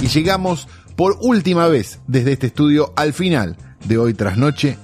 [0.00, 4.76] Y llegamos por última vez desde este estudio al final de hoy tras noche,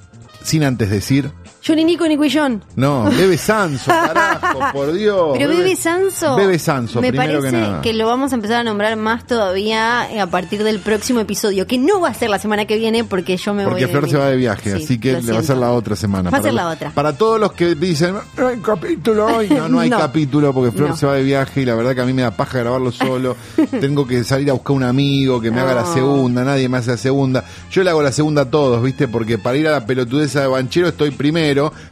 [0.42, 1.32] sin antes decir
[1.62, 2.62] yo ni Nico ni Cuillón.
[2.76, 5.30] No, Bebe Sanso, carajo, por Dios.
[5.36, 6.36] Pero Bebe, Sanso.
[6.36, 7.80] Bebe Sanso, me primero parece que, nada.
[7.82, 11.78] que lo vamos a empezar a nombrar más todavía a partir del próximo episodio, que
[11.78, 13.90] no va a ser la semana que viene porque yo me porque voy.
[13.92, 16.30] Flor de se va de viaje, así que le va a ser la otra semana.
[16.30, 16.90] Va a ser la otra.
[16.90, 19.48] Para todos los que dicen, no hay capítulo hoy.
[19.58, 19.98] No, no hay No.
[19.98, 20.96] capítulo porque Flor No.
[20.96, 23.36] se va de viaje y la verdad que a mí me da paja grabarlo solo.
[23.80, 26.92] Tengo que salir a buscar un amigo que me haga la segunda, nadie me hace
[26.92, 27.44] la segunda.
[27.70, 29.08] Yo le hago la segunda a todos, ¿viste?
[29.08, 31.47] Porque para ir a la pelotudeza de banchero estoy primero,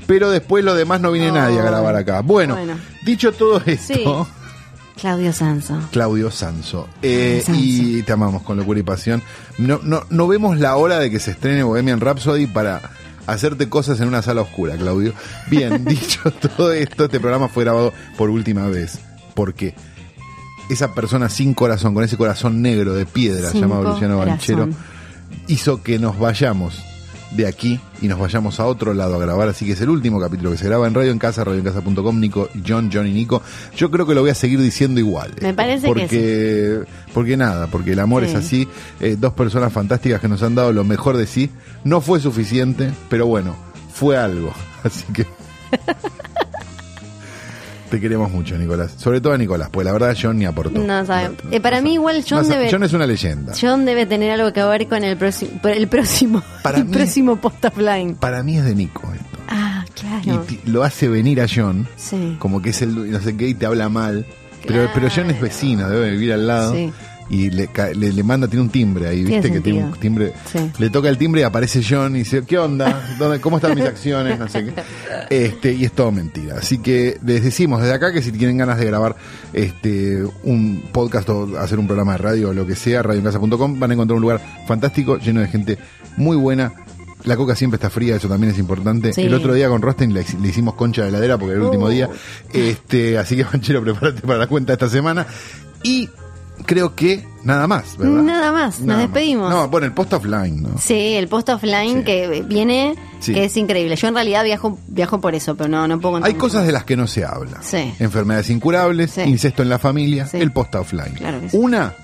[0.06, 1.34] pero después lo demás no viene Oh.
[1.34, 2.20] nadie a grabar acá.
[2.20, 2.74] Bueno, Bueno.
[3.04, 3.94] dicho todo esto.
[3.94, 4.04] Sí.
[5.00, 5.78] Claudio Sanso.
[5.92, 6.88] Claudio Sanso.
[7.02, 7.60] Eh, Sanso.
[7.62, 9.22] Y te amamos con locura y pasión.
[9.58, 12.80] No, no, no vemos la hora de que se estrene Bohemian Rhapsody para
[13.26, 15.12] hacerte cosas en una sala oscura, Claudio.
[15.50, 18.98] Bien, dicho todo esto, este programa fue grabado por última vez.
[19.34, 19.74] Porque
[20.70, 24.68] esa persona sin corazón, con ese corazón negro de piedra llamado Luciano Banchero,
[25.46, 26.82] hizo que nos vayamos
[27.32, 30.20] de aquí y nos vayamos a otro lado a grabar, así que es el último
[30.20, 33.42] capítulo que se graba en Radio en Casa, radioencasa.com, Nico, John, John y Nico.
[33.76, 35.34] Yo creo que lo voy a seguir diciendo igual.
[35.40, 36.80] Me parece porque, que
[37.12, 38.30] Porque nada, porque el amor Sí.
[38.30, 38.68] es así,
[39.00, 41.50] eh, dos personas fantásticas que nos han dado lo mejor de sí,
[41.84, 43.56] no fue suficiente, pero bueno,
[43.92, 44.52] fue algo,
[44.84, 45.26] así que...
[47.90, 48.92] Te queremos mucho, Nicolás.
[48.96, 50.80] Sobre todo a Nicolás, pues la verdad John ni aportó.
[50.80, 51.30] No sabe.
[51.50, 53.52] Eh, para mí igual John No, debe- John es una leyenda.
[53.60, 57.36] John debe tener algo que ver con el próximo, el próximo, Para el mí- próximo
[57.36, 58.16] post offline.
[58.16, 59.38] Para mí es de Nico esto.
[59.48, 59.90] Ah, y
[60.22, 60.40] claro.
[60.42, 62.36] ti- lo hace venir a John Sí.
[62.40, 64.26] como que es el no sé qué y te habla mal
[64.66, 64.90] pero Claro.
[64.94, 66.92] pero John es vecino debe vivir al lado Sí.
[67.28, 70.58] Y le, le, le manda tiene un timbre ahí viste que tiene un timbre Sí.
[70.78, 73.84] le toca el timbre y aparece John y dice qué onda ¿Dónde, cómo están mis
[73.86, 74.74] acciones no sé qué
[75.48, 78.78] este y es todo mentira así que les decimos desde acá que si tienen ganas
[78.78, 79.16] de grabar
[79.52, 83.90] este un podcast o hacer un programa de radio o lo que sea radioencasa.com van
[83.90, 85.78] a encontrar un lugar fantástico lleno de gente
[86.16, 86.72] muy buena
[87.24, 89.12] la coca siempre está fría, eso también es importante.
[89.12, 89.22] Sí.
[89.22, 91.86] El otro día con Rosten le, le hicimos concha de heladera porque era el último
[91.86, 91.88] Oh.
[91.88, 92.08] día.
[92.52, 95.26] Este, así que Manchero, prepárate para la cuenta esta semana.
[95.82, 96.08] Y
[96.64, 98.22] creo que nada más, ¿verdad?
[98.22, 99.50] Nada más, nos despedimos.
[99.50, 100.78] No, bueno, el post offline, ¿no?
[100.78, 102.04] Sí, el post offline Sí.
[102.04, 103.34] que viene, Sí.
[103.34, 103.96] que es increíble.
[103.96, 106.72] Yo en realidad viajo, viajo por eso, pero no, no puedo contar Hay cosas de
[106.72, 107.62] las que no se habla.
[107.62, 107.92] Sí.
[107.98, 111.14] Enfermedades incurables, incesto en la familia, el post offline.
[111.14, 111.56] Claro que.
[111.56, 111.94] Una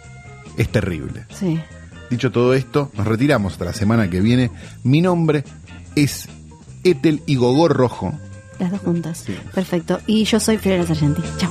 [0.57, 1.27] es terrible.
[1.31, 1.59] Sí.
[2.11, 4.51] Dicho todo esto, nos retiramos hasta la semana que viene.
[4.85, 5.45] Mi nombre
[5.97, 6.29] es
[6.85, 8.13] Etel y Gogor Rojo.
[8.59, 9.25] Las dos juntas.
[9.27, 9.35] Sí.
[9.55, 9.99] Perfecto.
[10.07, 11.23] Y yo soy Fiorella Sargenti.
[11.39, 11.51] Chao.